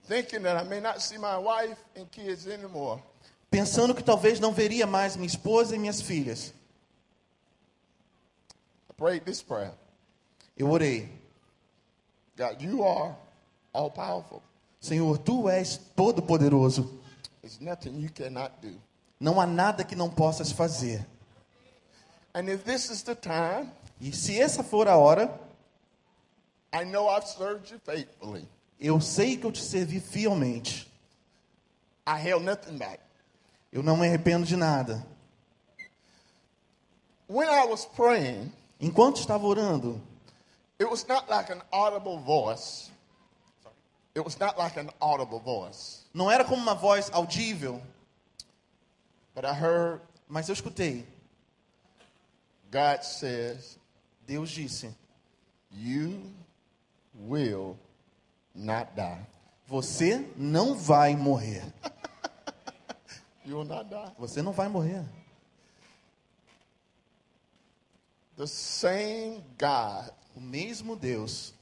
thinking 0.07 0.43
that 0.43 0.57
I 0.57 0.69
may 0.69 0.81
not 0.81 1.01
see 1.01 1.19
my 1.19 1.37
wife 1.37 1.79
and 1.97 2.07
kids 2.11 2.47
anymore. 2.47 3.03
pensando 3.51 3.95
que 3.95 4.03
talvez 4.03 4.41
não 4.41 4.53
veria 4.53 4.87
mais 4.87 5.17
minha 5.17 5.27
esposa 5.27 5.75
e 5.77 5.79
minhas 5.79 6.01
filhas. 6.01 6.53
I 8.91 8.95
prayed 8.97 9.25
this 9.25 9.43
prayer 9.43 9.75
Eu 10.57 10.71
orei: 10.71 11.09
God, 12.37 12.61
you 12.63 12.85
are 12.85 13.15
all 13.73 13.91
powerful. 13.91 14.43
Senhor, 14.81 15.19
tu 15.19 15.49
és 15.49 15.79
todo-poderoso. 15.97 17.01
There's 17.41 17.61
nothing 17.61 18.01
you 18.01 18.11
cannot 18.11 18.53
do. 18.61 18.81
Não 19.21 19.41
há 19.41 19.47
nada 19.47 19.85
que 19.85 19.95
não 19.95 20.11
possas 20.11 20.51
fazer. 20.53 21.07
And 22.35 22.49
if 22.49 22.65
this 22.65 22.91
is 22.91 23.03
the 23.03 23.15
time, 23.15 23.71
E 24.01 24.13
se 24.13 24.41
essa 24.41 24.65
for 24.65 24.89
a 24.89 24.97
hora, 24.97 25.33
I 26.73 26.85
know 26.85 27.09
I've 27.09 27.27
served 27.29 27.71
you 27.71 27.79
faithfully. 27.85 28.49
Eu 28.83 29.01
sei 29.01 29.37
que 29.37 29.47
eu 29.47 29.53
te 29.53 29.63
servi 29.63 30.01
fielmente. 30.01 30.91
I 32.07 32.19
held 32.19 32.45
nothing 32.45 32.77
back. 32.77 33.01
Eu 33.73 33.83
não 33.83 33.97
me 33.97 34.07
arrependo 34.07 34.45
de 34.45 34.57
nada. 34.57 35.07
When 37.29 37.49
I 37.49 37.65
was 37.65 37.87
praying, 37.87 38.53
Enquanto 38.81 39.21
estava 39.21 39.47
orando, 39.47 40.03
it 40.79 40.91
was 40.91 41.07
not 41.07 41.31
like 41.31 41.51
an 41.53 41.63
audible 41.71 42.19
voice. 42.19 42.91
It 44.15 44.21
was 44.25 44.37
not 44.39 44.59
like 44.59 44.79
an 44.79 44.91
audible 45.01 45.39
voice. 45.39 46.05
não 46.13 46.31
era 46.31 46.45
como 46.45 46.61
uma 46.61 46.75
voz 46.75 47.09
audível, 47.13 47.81
But 49.35 49.45
I 49.45 49.55
heard 49.55 50.01
mas 50.29 50.49
eu 50.49 50.55
escutei. 50.55 51.07
God 52.71 53.03
says, 53.05 53.79
Deus 54.27 54.51
disse: 54.51 54.93
You 55.71 56.33
will 57.15 57.79
not 58.55 58.91
die. 58.95 59.27
Você 59.67 60.27
não 60.37 60.75
vai 60.75 61.17
morrer. 61.17 61.63
You 63.45 63.59
will 63.59 63.65
not 63.65 63.89
die. 63.89 64.13
Você 64.19 64.43
não 64.43 64.53
vai 64.53 64.69
morrer. 64.69 65.05
The 68.37 68.47
same 68.47 69.43
God 69.59 70.11
O 70.35 70.41
mesmo 70.41 70.97
Deus 70.97 71.53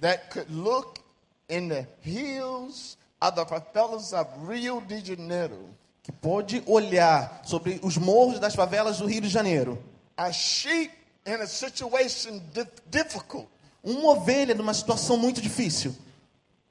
that 0.00 0.30
could 0.30 0.50
look 0.50 1.00
in 1.48 1.68
the 1.68 1.86
hills 2.00 2.96
of 3.20 3.36
the 3.36 3.46
favelas 3.46 4.12
of 4.12 4.28
Rio 4.48 4.80
de 4.80 5.00
Janeiro, 5.00 5.68
que 6.02 6.10
pode 6.10 6.60
olhar 6.66 7.42
sobre 7.44 7.78
os 7.84 7.96
morros 7.96 8.40
das 8.40 8.54
favelas 8.56 8.98
do 8.98 9.06
Rio 9.06 9.20
de 9.20 9.28
Janeiro, 9.28 9.80
a 10.16 10.32
sheep 10.32 10.90
in 11.24 11.34
a 11.34 11.46
situation 11.46 12.40
dif- 12.52 12.82
difficult, 12.90 13.46
uma 13.82 14.10
ovelha 14.12 14.54
numa 14.54 14.74
situação 14.74 15.16
muito 15.16 15.40
difícil, 15.40 15.94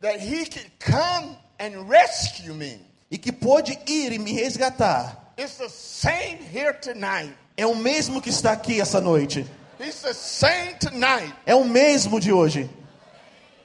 that 0.01 0.19
he 0.19 0.45
could 0.45 0.71
come 0.83 1.37
and 1.59 1.85
rescue 1.87 2.53
me. 2.53 2.79
e 3.09 3.17
que 3.17 3.31
pôde 3.31 3.77
ir 3.87 4.13
e 4.13 4.19
me 4.19 4.33
resgatar, 4.33 5.33
It's 5.37 5.55
the 5.57 5.69
same 5.69 6.39
here 6.53 6.73
tonight. 6.73 7.35
é 7.57 7.65
o 7.65 7.75
mesmo 7.75 8.21
que 8.21 8.29
está 8.29 8.51
aqui 8.51 8.79
essa 8.79 9.01
noite. 9.01 9.45
He's 9.79 10.01
the 10.01 10.13
same 10.13 10.75
tonight. 10.75 11.33
É 11.45 11.55
o 11.55 11.63
mesmo 11.65 12.19
de 12.19 12.31
hoje. 12.31 12.69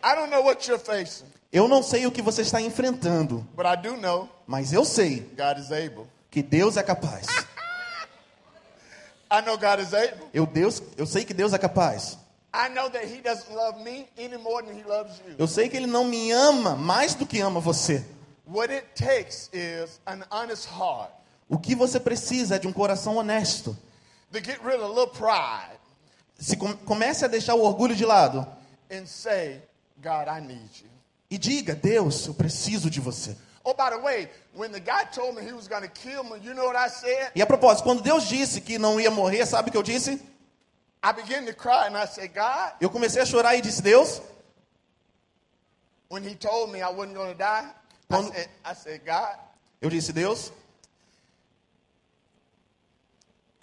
I 0.03 0.15
don't 0.15 0.31
know 0.31 0.43
what 0.45 0.67
you're 0.69 0.83
facing, 0.83 1.27
Eu 1.53 1.69
não 1.69 1.83
sei 1.83 2.07
o 2.07 2.11
que 2.13 2.23
você 2.23 2.43
está 2.43 2.61
enfrentando, 2.61 3.47
but 3.55 3.67
I 3.67 3.77
do 3.77 3.97
know 3.97 4.29
mas 4.47 4.73
eu 4.73 4.85
sei 4.85 5.21
God 5.37 5.59
is 5.59 5.71
able. 5.73 6.07
que 6.31 6.43
Deus 6.43 6.77
é 6.77 6.83
capaz. 6.83 7.27
I 9.31 9.43
know 9.45 9.59
God 9.59 9.81
is 9.81 9.93
able. 9.93 10.27
Eu, 10.33 10.47
Deus, 10.47 10.83
eu 10.97 11.05
sei 11.07 11.25
que 11.25 11.35
Deus 11.35 11.53
é 11.53 11.59
capaz. 11.59 12.17
I 12.59 12.69
know 12.71 12.89
that 12.89 13.05
He 13.05 13.21
doesn't 13.21 13.55
love 13.55 13.83
me 13.85 14.07
any 14.17 14.39
more 14.39 14.63
than 14.63 14.75
He 14.79 14.83
loves 14.83 15.21
you. 15.29 15.35
Eu 15.39 15.47
sei 15.47 15.69
que 15.69 15.77
Ele 15.77 15.87
não 15.87 16.05
me 16.05 16.31
ama 16.33 16.75
mais 16.75 17.15
do 17.15 17.27
que 17.27 17.39
ama 17.41 17.61
você. 17.61 18.03
What 18.47 18.73
it 18.73 18.87
takes 18.95 19.51
is 19.53 20.01
an 20.07 20.23
honest 20.31 20.67
heart 20.67 21.11
O 21.49 21.59
que 21.59 21.75
você 21.75 22.01
precisa 22.01 22.57
é 22.57 22.59
de 22.59 22.67
um 22.67 22.73
coração 22.73 23.17
honesto. 23.17 23.77
to 24.33 24.41
get 24.41 24.59
rid 24.65 24.77
of 24.81 24.85
a 24.85 24.89
little 24.89 25.09
pride 25.09 25.79
Se 26.39 26.57
com- 26.57 26.75
comece 26.85 27.25
a 27.25 27.29
deixar 27.29 27.55
o 27.55 27.63
orgulho 27.63 27.95
de 27.95 28.05
lado 28.05 28.47
and 28.91 29.07
say, 29.07 29.61
God, 30.03 30.29
I 30.29 30.41
need 30.41 30.71
you. 30.83 30.91
e 31.31 31.37
diga: 31.39 31.75
Deus, 31.75 32.27
eu 32.27 32.35
preciso 32.35 32.89
de 32.89 33.01
você. 33.01 33.37
Oh, 33.65 33.75
by 33.75 33.91
the 33.91 33.99
way, 33.99 34.29
when 34.55 34.71
the 34.71 34.79
guy 34.81 35.05
told 35.13 35.35
me 35.37 35.43
he 35.45 35.53
was 35.53 35.67
going 35.67 35.83
to 35.83 35.89
kill 35.89 36.23
me, 36.23 36.39
you 36.41 36.55
know 36.55 36.67
what 36.67 36.77
I 36.77 36.89
said? 36.89 37.33
E 37.35 37.43
a 37.43 37.47
propósito, 37.47 37.83
quando 37.83 38.01
Deus 38.03 38.29
disse 38.29 38.61
que 38.61 38.79
não 38.79 39.01
ia 39.01 39.11
morrer, 39.11 39.45
sabe 39.45 39.69
o 39.71 39.73
que 39.73 39.77
eu 39.79 39.83
disse? 39.83 40.21
Eu 42.81 42.91
comecei 42.91 43.23
a 43.23 43.27
chorar 43.27 43.55
e 43.57 43.61
disse: 43.61 43.83
Deus, 43.83 44.21
when 46.11 46.23
he 46.25 46.35
told 46.35 46.73
me 46.73 46.81
I 46.81 46.89
wasn't 46.89 47.15
going 47.15 47.33
to 47.33 47.39
die, 47.39 47.65
I 47.65 47.75
Quando- 48.09 48.33
eu 49.81 49.91
disse: 49.91 50.13
Deus, 50.13 50.53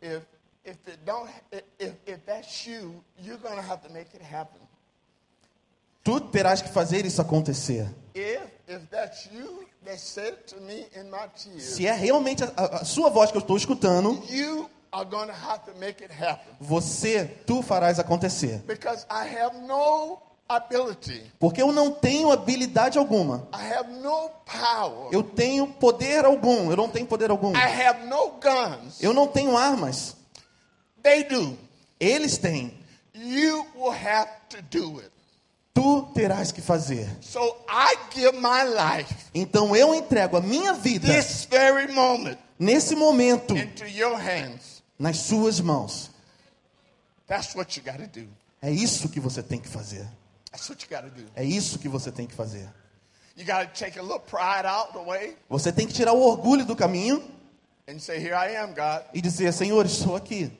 if 0.01 0.21
if 0.65 0.77
it 0.87 0.99
don't 1.05 1.29
if 1.79 1.93
if 2.05 2.25
that's 2.25 2.65
you, 2.67 3.03
you're 3.17 3.37
going 3.37 3.55
to 3.55 3.61
have 3.61 3.81
to 3.87 3.89
make 3.93 4.13
it 4.13 4.21
happen. 4.21 4.59
tu 6.03 6.19
terás 6.19 6.61
que 6.61 6.69
fazer 6.69 7.05
isso 7.05 7.21
acontecer. 7.21 7.87
If 8.13 8.41
if 8.67 8.89
that's 8.89 9.27
you 9.31 9.65
that 9.85 9.99
said 9.99 10.35
to 10.47 10.59
me 10.61 10.85
in 10.95 11.09
my 11.09 11.27
tears, 11.35 11.75
Se 11.75 11.85
é 11.87 11.93
realmente 11.93 12.43
a- 12.43 12.81
a 12.81 12.85
sua 12.85 13.09
voz 13.09 13.31
que 13.31 13.37
eu 13.37 13.41
estou 13.41 13.55
escutando, 13.57 14.21
you 14.29 14.69
are 14.93 15.05
going 15.05 15.27
to 15.27 15.33
have 15.33 15.65
to 15.65 15.73
make 15.79 16.03
it 16.03 16.11
happen 16.11 16.53
você, 16.61 17.25
tu 17.45 17.61
farás 17.61 17.99
acontecer. 17.99 18.61
because 18.67 19.05
I 19.09 19.25
have 19.25 19.55
no 19.67 20.21
ability. 20.47 21.21
Porque 21.39 21.61
eu 21.61 21.71
não 21.71 21.91
tenho 21.91 22.31
habilidade 22.31 22.97
alguma. 22.97 23.47
I 23.53 23.73
have 23.73 23.89
no 23.91 24.29
power. 24.45 25.09
Eu 25.11 25.23
tenho 25.23 25.67
poder 25.67 26.25
algum. 26.25 26.69
Eu 26.69 26.77
não 26.77 26.89
tenho 26.89 27.05
poder 27.05 27.31
algum. 27.31 27.53
I 27.55 27.81
have 27.81 28.05
no 28.05 28.39
guns. 28.39 29.01
Eu 29.01 29.13
não 29.13 29.27
tenho 29.27 29.57
armas. 29.57 30.15
They 31.01 31.23
do. 31.23 31.57
Eles 31.99 32.37
têm. 32.37 32.77
You 33.13 33.65
will 33.75 33.91
have 33.91 34.29
to 34.49 34.61
do 34.61 34.99
it. 34.99 35.11
Tu 35.73 36.03
terás 36.13 36.51
que 36.51 36.61
fazer. 36.61 37.09
So 37.21 37.57
I 37.67 37.95
give 38.13 38.37
my 38.37 38.63
life 38.63 39.13
Então 39.33 39.75
eu 39.75 39.95
entrego 39.95 40.37
a 40.37 40.41
minha 40.41 40.73
vida 40.73 41.07
this 41.11 41.47
very 41.49 41.91
moment 41.91 42.37
nesse 42.59 42.95
momento 42.95 43.57
into 43.57 43.85
your 43.85 44.15
hands. 44.15 44.72
Nas 44.97 45.17
suas 45.17 45.59
mãos. 45.59 46.11
That's 47.27 47.55
what 47.55 47.77
you 47.77 47.83
got 47.83 47.97
to 47.97 48.07
do. 48.07 48.27
É 48.61 48.71
isso 48.71 49.09
que 49.09 49.19
você 49.19 49.41
tem 49.43 49.59
que 49.59 49.67
fazer. 49.67 50.07
That's 50.51 50.69
what 50.69 50.83
you 50.83 50.89
got 50.89 51.09
to 51.09 51.09
do. 51.09 51.27
É 51.35 51.43
isso 51.43 51.79
que 51.79 51.87
você 51.89 52.11
tem 52.11 52.27
que 52.27 52.33
fazer. 52.35 52.69
You 53.35 53.45
got 53.45 53.73
to 53.73 53.79
take 53.79 53.97
a 53.97 54.01
little 54.03 54.19
pride 54.19 54.67
out 54.67 54.93
the 54.93 55.03
way 55.03 55.35
Você 55.49 55.71
tem 55.71 55.87
que 55.87 55.93
tirar 55.93 56.13
o 56.13 56.21
orgulho 56.21 56.65
do 56.65 56.75
caminho 56.75 57.23
and 57.87 57.99
say, 57.99 58.19
Here 58.19 58.35
I 58.35 58.55
am, 58.57 58.73
God. 58.73 59.05
e 59.13 59.21
dizer: 59.21 59.51
Senhor, 59.53 59.85
estou 59.85 60.15
aqui. 60.15 60.51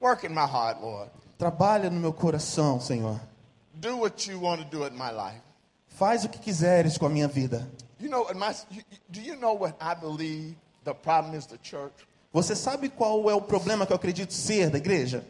Work 0.00 0.26
in 0.26 0.30
my 0.30 0.46
heart, 0.46 0.80
Lord. 0.80 1.10
Trabalha 1.38 1.88
no 1.90 2.00
meu 2.00 2.12
coração, 2.12 2.80
Senhor. 2.80 3.20
Do 3.74 3.98
what 3.98 4.30
you 4.30 4.40
want 4.42 4.62
to 4.62 4.68
do 4.68 4.84
in 4.86 4.92
my 4.92 5.10
life. 5.10 5.40
Faz 5.88 6.24
o 6.24 6.28
que 6.28 6.38
quiseres 6.38 6.98
com 6.98 7.06
a 7.06 7.08
minha 7.08 7.28
vida. 7.28 7.68
You 7.98 8.08
know, 8.08 8.28
in 8.30 8.38
my, 8.38 8.52
do 9.10 9.20
you 9.20 9.36
know 9.36 9.54
what 9.54 9.76
I 9.80 9.94
believe 9.94 10.56
the 10.84 10.94
problem 10.94 11.34
is 11.34 11.46
the 11.46 11.58
church? 11.62 11.92
Você 12.32 12.54
sabe 12.54 12.88
qual 12.88 13.28
é 13.30 13.34
o 13.34 13.40
problema 13.40 13.86
que 13.86 13.92
eu 13.92 13.96
acredito 13.96 14.32
ser 14.32 14.70
da 14.70 14.78
igreja? 14.78 15.24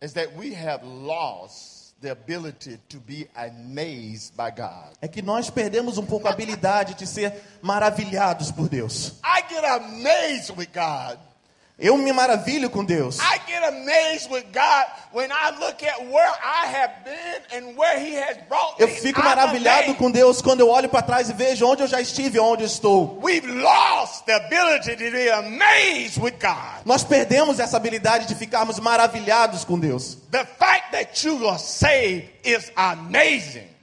Is 0.00 0.12
that 0.12 0.36
we 0.36 0.54
have 0.54 0.84
lost 0.84 1.78
the 2.00 2.10
ability 2.10 2.78
to 2.88 3.00
be 3.00 3.28
amazed 3.34 4.36
by 4.36 4.50
God. 4.50 4.94
É 5.00 5.08
que 5.08 5.20
nós 5.20 5.50
perdemos 5.50 5.98
um 5.98 6.06
pouco 6.06 6.28
a 6.28 6.30
habilidade 6.30 6.94
de 6.94 7.06
ser 7.06 7.42
maravilhados 7.60 8.52
por 8.52 8.68
Deus. 8.68 9.14
I 9.24 9.42
get 9.48 9.64
amazed 9.64 10.56
with 10.56 10.68
God. 10.72 11.18
Eu 11.80 11.96
me 11.96 12.12
maravilho 12.12 12.68
com 12.68 12.84
Deus. 12.84 13.20
I 13.20 13.38
get 13.46 13.62
amazed 13.62 14.28
with 14.32 14.46
God 14.52 14.86
when 15.12 15.30
I 15.30 15.50
look 15.60 15.80
at 15.84 16.00
where 16.10 16.28
I 16.42 16.66
have 16.66 16.92
been 17.04 17.56
and 17.56 17.78
where 17.78 17.96
He 18.00 18.16
has 18.16 18.36
brought 18.48 18.80
me. 18.80 18.84
Eu 18.84 18.88
fico 18.88 19.22
maravilhado 19.22 19.94
com 19.94 20.10
Deus 20.10 20.42
quando 20.42 20.58
eu 20.58 20.68
olho 20.68 20.88
para 20.88 21.02
trás 21.02 21.30
e 21.30 21.32
vejo 21.32 21.64
onde 21.64 21.84
eu 21.84 21.86
já 21.86 22.00
estive 22.00 22.38
e 22.38 22.40
onde 22.40 22.64
estou. 22.64 23.20
We've 23.22 23.46
lost 23.46 24.24
the 24.26 24.34
ability 24.34 24.96
to 24.96 25.10
be 25.12 25.30
amazed 25.30 26.20
with 26.20 26.34
God. 26.40 26.84
Nós 26.84 27.04
perdemos 27.04 27.60
essa 27.60 27.76
habilidade 27.76 28.26
de 28.26 28.34
ficarmos 28.34 28.80
maravilhados 28.80 29.64
com 29.64 29.78
Deus. 29.78 30.18
The 30.32 30.44
fact 30.44 30.90
that 30.90 31.24
you 31.24 31.48
are 31.48 31.60
saved 31.60 32.28
is 32.42 32.72
amazing. 32.74 33.77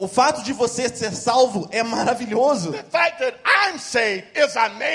O 0.00 0.06
fato 0.06 0.44
de 0.44 0.52
você 0.52 0.88
ser 0.88 1.12
salvo 1.12 1.68
é 1.72 1.82
maravilhoso. 1.82 2.70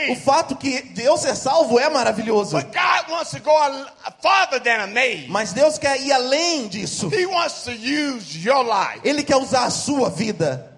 O 0.09 0.15
fato 0.15 0.55
que 0.55 0.81
de 0.81 1.03
eu 1.03 1.17
ser 1.17 1.35
salvo 1.35 1.77
é 1.77 1.89
maravilhoso. 1.89 2.55
But 2.55 2.67
God 2.73 3.09
wants 3.11 3.31
to 3.31 3.41
go 3.41 3.51
a- 3.51 4.11
farther 4.21 4.61
than 4.61 4.81
amazed. 4.81 5.29
Mas 5.29 5.51
Deus 5.51 5.77
quer 5.77 5.99
ir 6.01 6.13
além 6.13 6.69
disso. 6.69 7.09
He 7.13 7.25
wants 7.25 7.63
to 7.65 7.71
use 7.71 8.37
your 8.47 8.63
life. 8.63 9.01
Ele 9.03 9.23
quer 9.25 9.35
usar 9.35 9.65
a 9.65 9.69
sua 9.69 10.09
vida. 10.09 10.71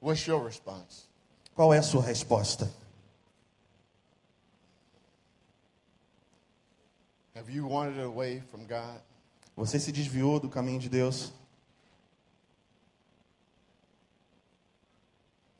What's 0.00 0.26
your 0.26 0.44
response? 0.44 1.04
Qual 1.54 1.72
é 1.72 1.78
a 1.78 1.82
sua 1.82 2.02
resposta? 2.02 2.70
Have 7.46 7.54
you 7.54 7.64
wandered 7.64 8.02
away 8.02 8.42
from 8.50 8.66
God? 8.66 9.00
Você 9.56 9.78
se 9.78 9.92
desviou 9.92 10.40
do 10.40 10.48
caminho 10.48 10.80
de 10.80 10.88
Deus? 10.88 11.32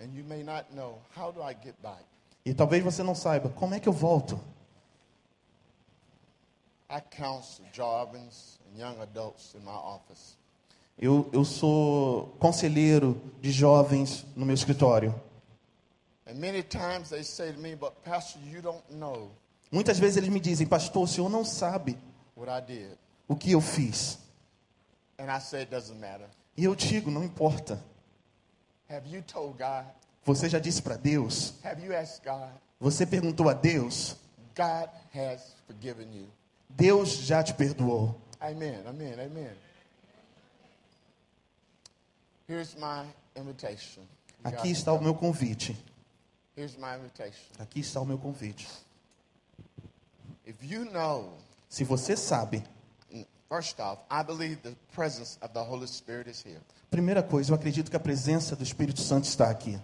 And 0.00 0.12
you 0.12 0.24
may 0.24 0.42
not 0.42 0.74
know, 0.74 0.98
how 1.16 1.30
do 1.30 1.40
I 1.40 1.54
get 1.54 1.80
back? 1.80 2.04
E 2.44 2.52
talvez 2.52 2.82
você 2.82 3.04
não 3.04 3.14
saiba 3.14 3.50
como 3.50 3.72
é 3.72 3.78
que 3.78 3.88
eu 3.88 3.92
volto. 3.92 4.40
I 6.90 7.00
counsel 7.00 7.64
jovens 7.72 8.58
and 8.66 8.76
young 8.76 9.00
adults 9.00 9.54
in 9.54 9.60
my 9.60 9.70
office. 9.70 10.36
Eu, 10.98 11.30
eu 11.32 11.44
sou 11.44 12.34
conselheiro 12.40 13.20
de 13.40 13.52
jovens 13.52 14.26
no 14.34 14.44
meu 14.44 14.54
escritório. 14.54 15.14
And 16.26 16.34
many 16.34 16.64
times 16.64 17.10
they 17.10 17.22
say 17.22 17.52
to 17.52 17.60
me, 17.60 17.76
but 17.76 17.92
Pastor, 18.02 18.42
you 18.42 18.60
don't 18.60 18.82
know 18.90 19.30
Muitas 19.70 19.98
vezes 19.98 20.16
eles 20.16 20.28
me 20.28 20.40
dizem, 20.40 20.66
pastor, 20.66 21.04
o 21.04 21.06
senhor 21.06 21.28
não 21.28 21.44
sabe 21.44 21.98
o 23.28 23.36
que 23.36 23.52
eu 23.52 23.60
fiz. 23.60 24.18
And 25.18 25.34
I 25.34 25.40
say, 25.40 25.60
it 25.60 25.70
doesn't 25.70 25.98
matter. 25.98 26.28
E 26.56 26.64
eu 26.64 26.74
digo, 26.74 27.10
não 27.10 27.24
importa. 27.24 27.82
Have 28.88 29.08
you 29.08 29.22
told 29.22 29.58
God? 29.58 29.86
Você 30.24 30.48
já 30.48 30.58
disse 30.58 30.82
para 30.82 30.96
Deus? 30.96 31.54
Have 31.64 31.84
you 31.84 31.94
asked 31.94 32.24
God? 32.24 32.50
Você 32.78 33.06
perguntou 33.06 33.48
a 33.48 33.54
Deus? 33.54 34.16
God 34.54 34.88
has 35.14 35.54
forgiven 35.66 36.12
you. 36.12 36.28
Deus 36.68 37.10
já 37.10 37.42
te 37.42 37.54
perdoou. 37.54 38.20
Amen, 38.40 38.82
amen, 38.86 39.14
amen. 39.14 39.56
Here's 42.48 42.74
my 42.76 43.06
invitation. 43.34 44.02
You 44.44 44.50
Aqui 44.50 44.70
está 44.70 44.92
o 44.92 45.02
meu 45.02 45.14
convite. 45.14 45.76
Here's 46.56 46.76
my 46.76 46.96
invitation. 46.98 47.52
Aqui 47.58 47.80
está 47.80 48.00
o 48.00 48.04
meu 48.06 48.18
convite. 48.18 48.68
If 50.46 50.56
you 50.62 50.84
know, 50.92 51.30
Se 51.68 51.82
você 51.84 52.16
sabe, 52.16 52.62
first 53.48 53.80
off, 53.80 54.00
I 54.10 54.22
believe 54.22 54.56
the 54.62 54.74
presence 54.94 55.38
of 55.42 55.52
the 55.52 55.60
Holy 55.60 55.86
Spirit 55.88 56.28
is 56.30 56.44
here. 56.44 56.60
primeira 56.90 57.22
coisa, 57.22 57.50
eu 57.50 57.54
acredito 57.56 57.90
que 57.90 57.96
a 57.96 58.00
presença 58.00 58.54
do 58.54 58.62
Espírito 58.62 59.00
Santo 59.00 59.24
está 59.24 59.50
aqui. 59.50 59.78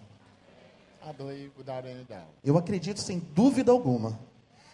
I 1.05 1.11
believe 1.17 1.51
without 1.57 1.85
any 1.85 2.05
doubt. 2.05 2.27
Eu 2.43 2.57
acredito 2.57 2.99
sem 3.01 3.19
dúvida 3.19 3.71
alguma. 3.71 4.17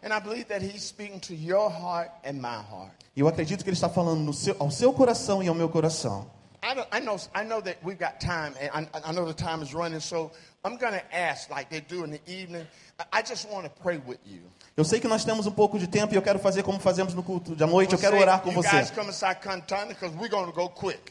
And 0.03 0.15
I 0.15 0.19
believe 0.21 0.45
that 0.45 0.63
He's 0.63 0.83
speaking 0.83 1.19
to 1.21 1.33
your 1.33 1.69
heart 1.69 2.11
and 2.23 2.33
my 2.33 2.55
heart. 2.71 2.93
Eu 3.17 3.27
acredito 3.27 3.63
que 3.63 3.69
Ele 3.69 3.75
está 3.75 3.89
falando 3.89 4.19
no 4.21 4.33
seu- 4.33 4.55
ao 4.59 4.69
seu 4.71 4.93
coração 4.93 5.41
e 5.43 5.47
ao 5.47 5.55
meu 5.55 5.67
coração. 5.69 6.29
I, 6.61 6.73
don't, 6.73 6.87
I 6.91 6.99
know 6.99 7.17
I 7.33 7.43
know 7.43 7.61
that 7.61 7.77
we've 7.83 7.97
got 7.99 8.19
time, 8.19 8.53
and 8.59 8.87
I, 8.93 9.09
I 9.09 9.11
know 9.13 9.25
the 9.25 9.33
time 9.33 9.61
is 9.61 9.73
running, 9.73 10.01
so 10.01 10.31
I'm 10.63 10.77
going 10.77 10.93
to 10.93 11.15
ask, 11.15 11.49
like 11.49 11.69
they 11.69 11.79
do 11.79 12.03
in 12.03 12.11
the 12.11 12.19
evening. 12.27 12.65
I- 13.13 13.21
just 13.21 13.49
want 13.49 13.63
to 13.65 13.71
pray 13.81 13.97
with 14.05 14.19
you. 14.25 14.41
Eu 14.75 14.83
sei 14.85 14.99
que 14.99 15.07
nós 15.07 15.23
temos 15.25 15.45
um 15.45 15.51
pouco 15.51 15.77
de 15.79 15.87
tempo 15.87 16.13
e 16.13 16.17
eu 16.17 16.21
quero 16.21 16.39
fazer 16.39 16.63
como 16.63 16.79
fazemos 16.79 17.13
no 17.13 17.21
culto 17.23 17.55
de 17.55 17.65
noite. 17.65 17.93
Eu 17.93 17.99
quero 17.99 18.17
orar 18.17 18.41
com 18.41 18.51
você. 18.51 18.69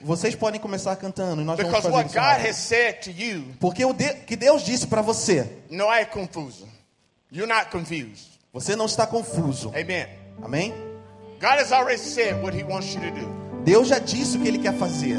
Vocês 0.00 0.34
podem 0.34 0.60
começar 0.60 0.96
cantando 0.96 1.42
e 1.42 1.44
nós 1.44 1.58
vamos 1.58 1.72
fazer 1.72 1.90
what 1.90 2.06
isso. 2.08 2.14
God 2.14 2.24
rápido. 2.24 2.48
has 2.48 2.56
said 2.56 3.00
to 3.02 3.10
you, 3.10 3.54
Porque 3.60 3.84
o 3.84 3.94
que 3.94 4.36
Deus 4.36 4.62
disse 4.64 4.86
para 4.86 5.02
você, 5.02 5.60
no 5.70 5.92
é 5.92 6.04
confuso. 6.04 6.66
You're 7.30 7.46
not 7.52 7.70
confused. 7.70 8.38
você 8.52 8.74
não 8.74 8.86
está 8.86 9.06
confuso. 9.06 9.68
Amen. 9.70 10.08
Amém? 10.42 10.72
God 11.40 11.58
has 11.60 11.70
already 11.72 11.98
said 11.98 12.42
what 12.42 12.56
He 12.56 12.64
wants 12.64 12.94
you 12.94 13.00
to 13.00 13.10
do. 13.10 13.47
Deus 13.68 13.88
já 13.88 13.98
disse 13.98 14.38
o 14.38 14.40
que 14.40 14.48
Ele 14.48 14.56
quer 14.56 14.72
fazer. 14.78 15.18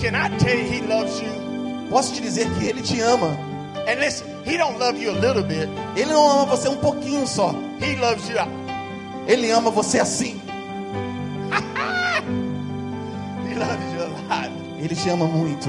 Can 0.00 0.16
I 0.16 0.28
tell 0.36 0.58
you 0.58 0.66
He 0.66 0.80
loves 0.80 1.20
you? 1.20 1.30
Posso 1.88 2.12
te 2.12 2.20
dizer 2.20 2.50
que 2.58 2.66
Ele 2.66 2.82
te 2.82 3.00
ama. 3.00 3.28
And 3.86 4.00
listen, 4.00 4.26
He 4.44 4.58
don't 4.58 4.80
love 4.80 5.00
you 5.00 5.12
a 5.12 5.14
little 5.14 5.44
bit. 5.44 5.68
Ele 5.94 6.12
não 6.12 6.28
ama 6.28 6.44
você 6.44 6.68
um 6.68 6.78
pouquinho 6.78 7.24
só. 7.24 7.54
He 7.80 7.94
loves 8.00 8.28
you. 8.28 8.38
Ele 9.28 9.52
ama 9.52 9.70
você 9.70 10.00
assim. 10.00 10.40
He 13.48 13.54
loves 13.54 13.92
you 13.94 14.02
a 14.02 14.08
lot. 14.08 14.50
Ele 14.76 14.96
te 14.96 15.08
ama 15.08 15.26
muito. 15.26 15.68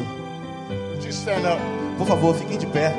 Would 0.89 1.05
you 1.05 1.11
stand 1.11 1.45
up? 1.45 1.61
Por 1.99 2.07
favor, 2.07 2.33
fiquem 2.33 2.57
de 2.57 2.65
pé. 2.65 2.91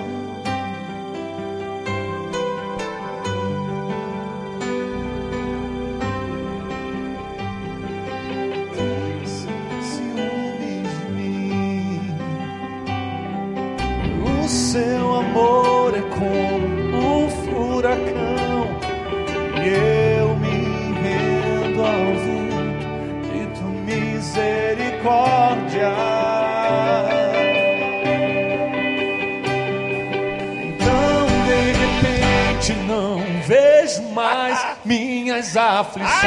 Aflições. 35.92 36.22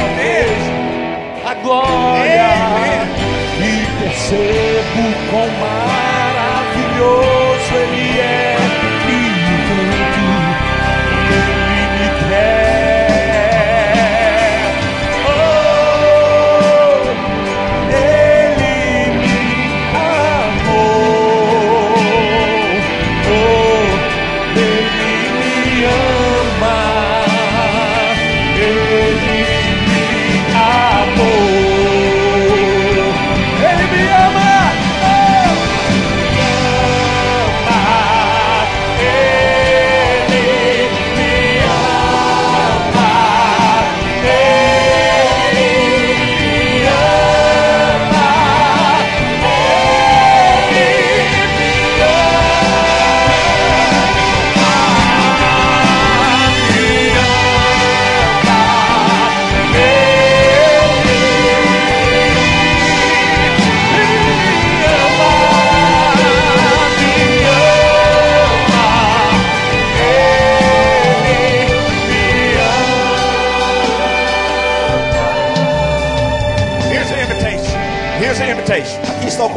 Amen. 0.00 0.54
A 1.46 1.54
glória 1.54 2.50
e 3.60 3.86
percebo 4.00 5.02
quão 5.30 5.48
maravilhoso 5.60 7.43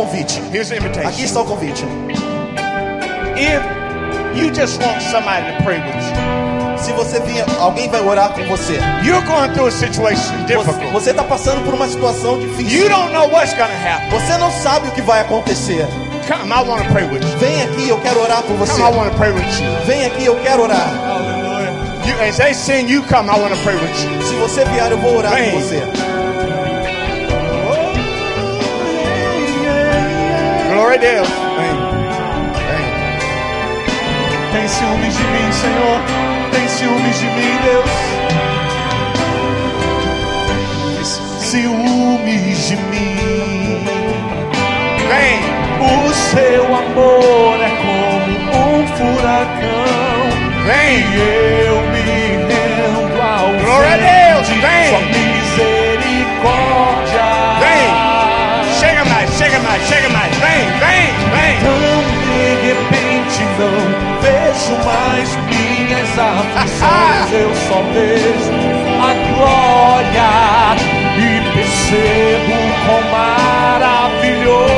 convite. 0.08 0.42
Here's 0.52 0.70
the 0.70 0.76
Aqui 0.78 0.86
invitation. 0.88 1.24
está 1.26 1.42
o 1.42 1.46
convite. 1.46 1.84
If 3.36 3.62
you 4.38 4.52
just 4.54 4.82
want 4.82 5.02
somebody 5.02 5.52
to 5.58 5.64
pray 5.64 5.80
with 5.80 5.96
you, 5.96 6.38
Se 6.78 6.92
você 6.94 7.20
vier, 7.22 7.44
alguém 7.60 7.90
vai 7.90 8.02
orar 8.02 8.30
com 8.30 8.44
você. 8.46 8.80
you're 9.04 9.22
going 9.26 9.52
through 9.54 9.68
a 9.68 9.72
situation 9.72 10.22
Você- 10.94 11.10
está 11.10 11.24
passando 11.24 11.64
por 11.66 11.74
uma 11.74 11.88
situação 11.88 12.40
difícil. 12.40 12.84
You 12.84 12.90
don't 12.90 13.12
know 13.14 13.28
what's 13.30 13.54
going 13.56 13.68
to 13.68 13.88
happen. 13.88 14.10
Você 14.12 14.38
não 14.38 14.52
sabe 14.52 14.88
o 14.88 14.92
que 14.92 15.02
vai 15.02 15.22
acontecer. 15.22 15.88
Come, 16.28 16.52
I 16.52 16.62
want 16.68 16.84
to 16.86 16.92
pray 16.94 17.06
with 17.06 17.22
you. 17.24 17.38
Vem 17.40 17.64
aqui, 17.64 17.90
eu 17.90 17.98
quero 18.00 18.22
orar 18.22 18.44
por 18.44 18.56
você. 18.58 18.74
Come, 18.80 18.94
I 18.94 18.98
want 18.98 19.12
to 19.12 19.18
pray 19.18 19.32
with 19.32 19.42
you. 19.42 19.86
Vem 19.88 20.06
aqui, 20.06 20.26
eu 20.26 20.36
quero 20.44 20.64
orar. 20.64 20.88
you. 22.06 22.14
As 22.28 22.38
they 22.38 22.54
sing, 22.54 22.88
you 22.90 23.02
come, 23.04 23.28
I 23.30 23.40
want 23.40 23.54
to 23.54 23.60
pray 23.64 23.76
with 23.76 24.04
you. 24.04 24.22
Se 24.24 24.36
você 24.36 24.64
vier, 24.66 24.92
eu 24.92 24.98
vou 25.00 25.18
orar 25.18 25.34
Vem. 25.34 25.52
com 25.52 25.60
você. 25.60 25.82
A 30.98 31.00
Deus. 31.00 31.30
Vem. 31.30 31.76
Vem. 32.66 32.88
Tem 34.52 34.68
ciúmes 34.68 35.14
de 35.16 35.24
mim, 35.24 35.52
Senhor. 35.52 36.02
Tem 36.52 36.68
ciúmes 36.68 37.20
de 37.20 37.26
mim, 37.26 37.60
Deus. 37.66 37.92
Ciúmes 41.40 42.68
de 42.68 42.76
mim. 42.78 43.86
Vem. 45.08 45.40
O 45.86 46.12
seu 46.14 46.66
amor 46.66 47.62
é 47.62 47.70
como 47.84 48.34
um 48.58 48.88
furacão. 48.88 50.26
Vem. 50.66 50.98
E 50.98 51.16
eu 51.68 51.78
me 51.92 52.02
rendo 52.02 53.22
ao 53.22 53.54
Glória 53.64 53.94
a 53.94 53.98
Deus, 54.34 54.48
de 54.48 54.54
vem. 54.56 54.90
Sua 54.90 55.02
misericórdia. 56.00 57.28
Vem. 57.60 57.86
Chega 58.80 59.04
mais, 59.06 59.30
chega 59.38 59.60
mais, 59.60 59.84
chega 59.84 60.10
mais. 60.10 60.17
Repente 62.68 63.44
não 63.60 63.78
vejo 64.22 64.76
mais 64.86 65.30
minhas 65.48 66.20
aflições, 66.20 67.32
eu 67.32 67.56
só 67.56 67.82
vejo 67.94 68.52
a 69.02 69.12
glória 69.36 70.32
e 71.18 71.42
percebo 71.54 72.56
quão 72.86 73.04
maravilhoso 73.12 74.77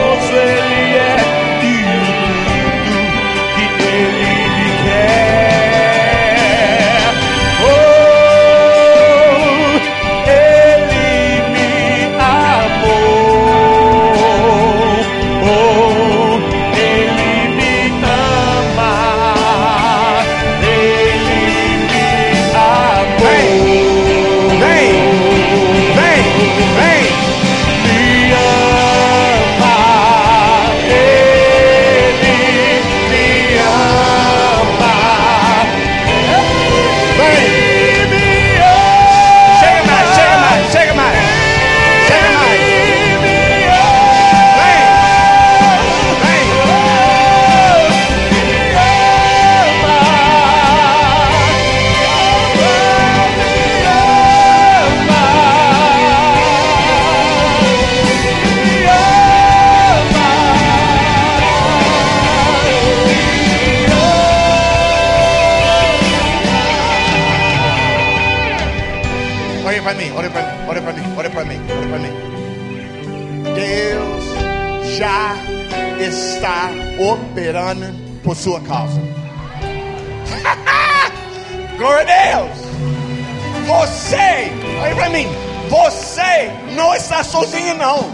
sozinho 87.49 87.75
não. 87.75 88.05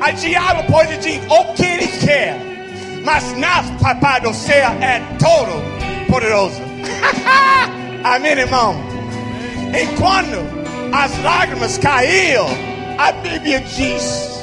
A 0.00 0.10
diabo 0.12 0.64
pode 0.70 0.96
dizer 0.98 1.20
o 1.28 1.52
que 1.54 1.64
ele 1.64 1.86
quer, 1.86 2.36
mas 3.04 3.36
nosso 3.36 3.72
papai 3.80 4.20
do 4.20 4.32
céu 4.32 4.70
é 4.80 5.00
todo 5.18 6.06
poderoso. 6.10 6.60
Amém, 8.04 8.32
irmão. 8.32 8.74
E 9.72 9.86
quando 9.96 10.92
as 10.92 11.22
lágrimas 11.22 11.78
caíram, 11.78 12.46
a 12.98 13.12
Bíblia 13.12 13.60
diz: 13.60 14.42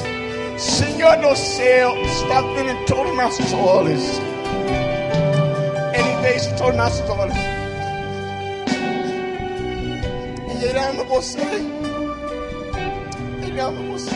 Senhor 0.58 1.18
do 1.18 1.36
céu 1.36 1.96
está 2.04 2.42
vendo 2.42 2.86
todos 2.86 3.12
os 3.12 3.18
nossos 3.18 3.54
olhos. 3.54 4.22
Ele 5.94 6.22
vê 6.22 6.40
todos 6.56 6.70
os 6.70 6.76
nossos 6.76 7.10
olhos. 7.10 7.36
E 10.48 10.64
Ele 10.64 10.80
ama 10.80 11.04
você. 11.04 11.79
Ama 13.60 13.82
você. 13.91 14.16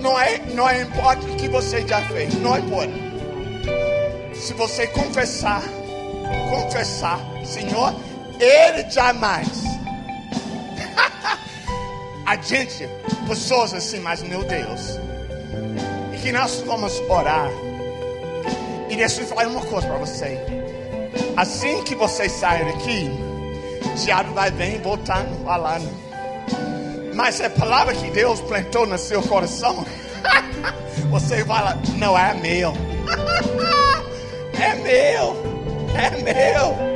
Não 0.00 0.18
é, 0.18 0.38
não 0.52 0.68
é 0.68 0.82
importa 0.82 1.24
o 1.24 1.36
que 1.36 1.48
você 1.48 1.86
já 1.86 2.02
fez, 2.08 2.34
não 2.40 2.58
importa. 2.58 2.92
Se 4.34 4.52
você 4.54 4.88
confessar, 4.88 5.62
confessar, 6.50 7.20
Senhor, 7.44 7.94
Ele 8.40 8.90
jamais. 8.90 9.62
A 12.26 12.36
gente, 12.36 12.88
pessoas 13.28 13.72
assim, 13.72 14.00
mas 14.00 14.24
meu 14.24 14.42
Deus. 14.42 14.98
E 16.12 16.16
que 16.20 16.32
nós 16.32 16.60
vamos 16.66 16.98
orar. 17.08 17.48
E 18.90 18.96
deixa 18.96 19.20
eu 19.20 19.26
falar 19.28 19.46
uma 19.46 19.64
coisa 19.64 19.86
para 19.86 19.98
você. 19.98 20.40
Assim 21.36 21.84
que 21.84 21.94
você 21.94 22.28
sair 22.28 22.64
daqui, 22.64 23.08
o 23.86 23.94
diabo 23.94 24.34
vai 24.34 24.50
vir 24.50 24.80
voltando, 24.82 25.44
falando. 25.44 26.01
Mas 27.14 27.40
a 27.40 27.50
palavra 27.50 27.94
que 27.94 28.10
Deus 28.10 28.40
plantou 28.40 28.86
no 28.86 28.98
seu 28.98 29.22
coração, 29.22 29.84
você 31.10 31.44
fala, 31.44 31.78
não 31.96 32.18
é 32.18 32.34
meu. 32.34 32.72
É 34.62 34.74
meu. 34.76 35.36
É 35.96 36.10
meu. 36.22 36.92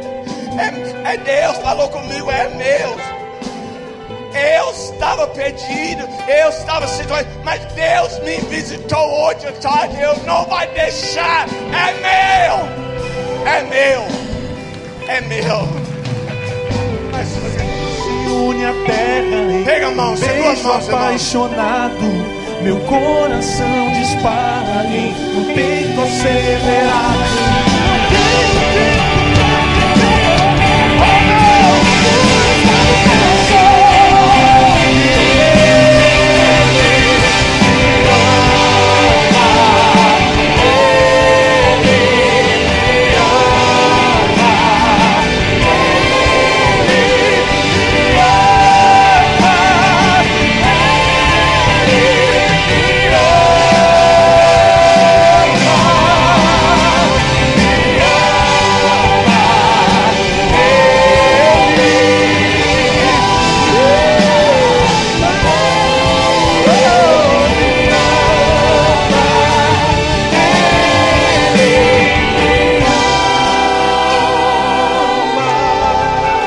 É, 0.59 1.15
é 1.15 1.17
Deus 1.17 1.57
falou 1.59 1.89
comigo, 1.89 2.31
é 2.31 2.49
meu. 2.51 2.97
Eu 4.37 4.71
estava 4.71 5.27
perdido, 5.29 6.07
eu 6.29 6.51
estava 6.51 6.87
situado, 6.87 7.27
mas 7.43 7.65
Deus 7.73 8.19
me 8.21 8.37
visitou 8.49 9.25
hoje 9.25 9.49
à 9.49 9.53
tarde. 9.53 10.01
Eu 10.01 10.17
não 10.25 10.45
vai 10.45 10.67
deixar. 10.69 11.47
É 11.49 11.93
meu. 12.05 12.87
É 13.47 13.63
meu. 13.63 14.07
É 15.09 15.21
meu. 15.23 15.86
Une 18.47 18.65
a 18.65 18.73
terra 18.73 19.65
Pega 19.65 19.89
a 19.89 19.91
mão, 19.91 20.15
beijo 20.15 20.63
mão, 20.63 20.77
apaixonado. 20.77 22.05
Meu 22.63 22.79
coração 22.81 23.93
dispara 23.93 24.85
em 24.87 25.11
um 25.37 25.53
peito 25.53 26.01
acelerado. 26.01 27.76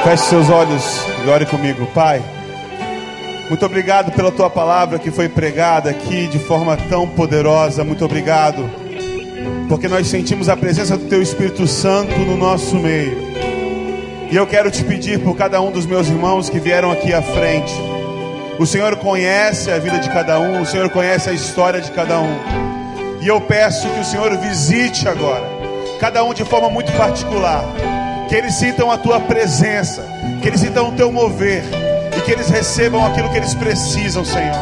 Feche 0.10 0.24
seus 0.24 0.50
olhos 0.50 1.04
e 1.24 1.30
ore 1.30 1.46
comigo, 1.46 1.86
Pai. 1.94 2.20
Muito 3.48 3.64
obrigado 3.64 4.12
pela 4.12 4.32
tua 4.32 4.50
palavra 4.50 4.98
que 4.98 5.12
foi 5.12 5.30
pregada 5.30 5.92
aqui 5.92 6.26
de 6.26 6.40
forma 6.40 6.76
tão 6.90 7.08
poderosa. 7.08 7.84
Muito 7.84 8.04
obrigado, 8.04 8.68
porque 9.68 9.88
nós 9.88 10.08
sentimos 10.08 10.50
a 10.50 10.58
presença 10.58 10.98
do 10.98 11.06
teu 11.06 11.22
Espírito 11.22 11.68
Santo 11.68 12.18
no 12.22 12.36
nosso 12.36 12.76
meio. 12.78 13.16
E 14.32 14.36
eu 14.36 14.48
quero 14.48 14.72
te 14.72 14.84
pedir 14.84 15.20
por 15.20 15.38
cada 15.38 15.62
um 15.62 15.72
dos 15.72 15.86
meus 15.86 16.08
irmãos 16.08 16.50
que 16.50 16.60
vieram 16.60 16.90
aqui 16.90 17.14
à 17.14 17.22
frente. 17.22 17.72
O 18.58 18.66
Senhor 18.66 18.96
conhece 18.96 19.70
a 19.70 19.78
vida 19.78 20.00
de 20.00 20.10
cada 20.10 20.40
um, 20.40 20.64
o 20.64 20.66
Senhor 20.66 20.90
conhece 20.90 21.30
a 21.30 21.34
história 21.34 21.82
de 21.82 21.92
cada 21.92 22.20
um. 22.20 22.36
E 23.22 23.28
eu 23.28 23.40
peço 23.42 23.88
que 23.88 24.00
o 24.00 24.06
Senhor 24.06 24.36
visite 24.38 25.08
agora, 25.08 25.46
cada 26.00 26.24
um 26.24 26.34
de 26.34 26.44
forma 26.44 26.68
muito 26.68 26.92
particular 26.94 27.64
que 28.30 28.36
eles 28.36 28.54
sintam 28.54 28.92
a 28.92 28.98
tua 28.98 29.20
presença, 29.20 30.08
que 30.40 30.48
eles 30.48 30.62
sintam 30.62 30.90
o 30.90 30.92
teu 30.92 31.12
mover 31.12 31.64
e 32.16 32.22
que 32.22 32.32
eles 32.32 32.48
recebam 32.48 33.04
aquilo 33.04 33.28
que 33.30 33.38
eles 33.38 33.56
precisam, 33.56 34.24
Senhor. 34.24 34.56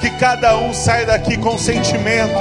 Que 0.00 0.10
cada 0.10 0.58
um 0.58 0.74
saia 0.74 1.06
daqui 1.06 1.36
com 1.38 1.54
o 1.54 1.58
sentimento 1.58 2.34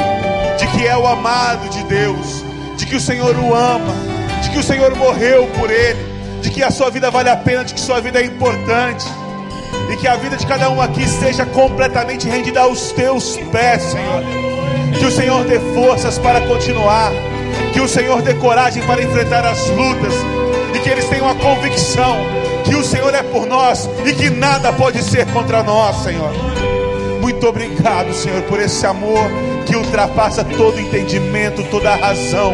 de 0.58 0.66
que 0.68 0.88
é 0.88 0.98
o 0.98 1.06
amado 1.06 1.70
de 1.70 1.84
Deus, 1.84 2.44
de 2.76 2.88
que 2.88 2.96
o 2.96 3.00
Senhor 3.00 3.36
o 3.38 3.54
ama, 3.54 3.94
de 4.42 4.50
que 4.50 4.58
o 4.58 4.64
Senhor 4.64 4.96
morreu 4.96 5.48
por 5.60 5.70
ele, 5.70 6.04
de 6.42 6.50
que 6.50 6.64
a 6.64 6.72
sua 6.72 6.90
vida 6.90 7.12
vale 7.12 7.30
a 7.30 7.38
pena, 7.38 7.64
de 7.64 7.76
que 7.76 7.80
sua 7.80 8.02
vida 8.02 8.20
é 8.20 8.26
importante. 8.26 9.06
E 9.92 9.98
que 9.98 10.08
a 10.08 10.16
vida 10.16 10.38
de 10.38 10.46
cada 10.46 10.72
um 10.72 10.82
aqui 10.82 11.08
seja 11.08 11.46
completamente 11.46 12.28
rendida 12.28 12.62
aos 12.62 12.92
teus 12.94 13.38
pés, 13.52 13.84
Senhor. 13.84 14.24
Que 14.98 15.06
o 15.06 15.12
Senhor 15.12 15.44
dê 15.46 15.60
forças 15.76 16.18
para 16.18 16.42
continuar. 16.42 17.12
Que 17.74 17.80
o 17.80 17.88
Senhor 17.88 18.22
dê 18.24 18.34
coragem 18.36 18.82
para 18.84 19.04
enfrentar 19.04 19.46
as 19.46 19.68
lutas 19.70 20.14
que 20.84 20.90
eles 20.90 21.08
tenham 21.08 21.30
a 21.30 21.36
convicção 21.36 22.18
que 22.66 22.76
o 22.76 22.84
Senhor 22.84 23.14
é 23.14 23.24
por 23.24 23.46
nós 23.46 23.90
e 24.06 24.14
que 24.14 24.30
nada 24.30 24.74
pode 24.74 25.02
ser 25.02 25.26
contra 25.28 25.64
nós, 25.64 26.04
Senhor. 26.04 26.32
Muito 27.22 27.48
obrigado, 27.48 28.14
Senhor, 28.14 28.42
por 28.44 28.60
esse 28.60 28.86
amor 28.86 29.30
que 29.66 29.76
ultrapassa 29.76 30.44
todo 30.44 30.80
entendimento, 30.80 31.64
toda 31.72 31.96
razão. 31.96 32.54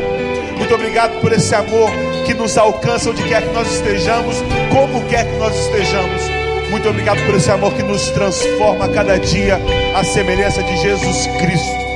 Muito 0.57 0.75
obrigado 0.75 1.19
por 1.21 1.31
esse 1.31 1.55
amor 1.55 1.89
que 2.25 2.33
nos 2.35 2.57
alcança 2.57 3.09
onde 3.09 3.23
quer 3.23 3.41
que 3.41 3.53
nós 3.53 3.71
estejamos, 3.71 4.35
como 4.71 5.03
quer 5.05 5.25
que 5.25 5.37
nós 5.37 5.55
estejamos. 5.55 6.21
Muito 6.69 6.87
obrigado 6.87 7.25
por 7.25 7.33
esse 7.35 7.49
amor 7.49 7.73
que 7.73 7.81
nos 7.81 8.09
transforma 8.11 8.85
a 8.85 8.89
cada 8.89 9.17
dia 9.17 9.59
à 9.95 10.03
semelhança 10.03 10.61
de 10.61 10.77
Jesus 10.77 11.27
Cristo. 11.39 11.89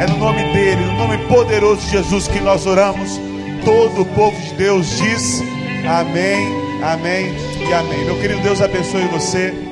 É 0.00 0.06
no 0.10 0.16
nome 0.16 0.42
dele, 0.52 0.84
no 0.84 0.94
nome 0.94 1.18
poderoso 1.28 1.82
de 1.82 1.90
Jesus 1.90 2.26
que 2.26 2.40
nós 2.40 2.66
oramos. 2.66 3.31
Todo 3.64 4.02
o 4.02 4.06
povo 4.06 4.40
de 4.40 4.54
Deus 4.54 4.98
diz 4.98 5.40
amém, 5.88 6.46
amém 6.82 7.32
e 7.68 7.72
amém. 7.72 8.04
Meu 8.04 8.20
querido 8.20 8.40
Deus 8.42 8.60
abençoe 8.60 9.04
você. 9.06 9.71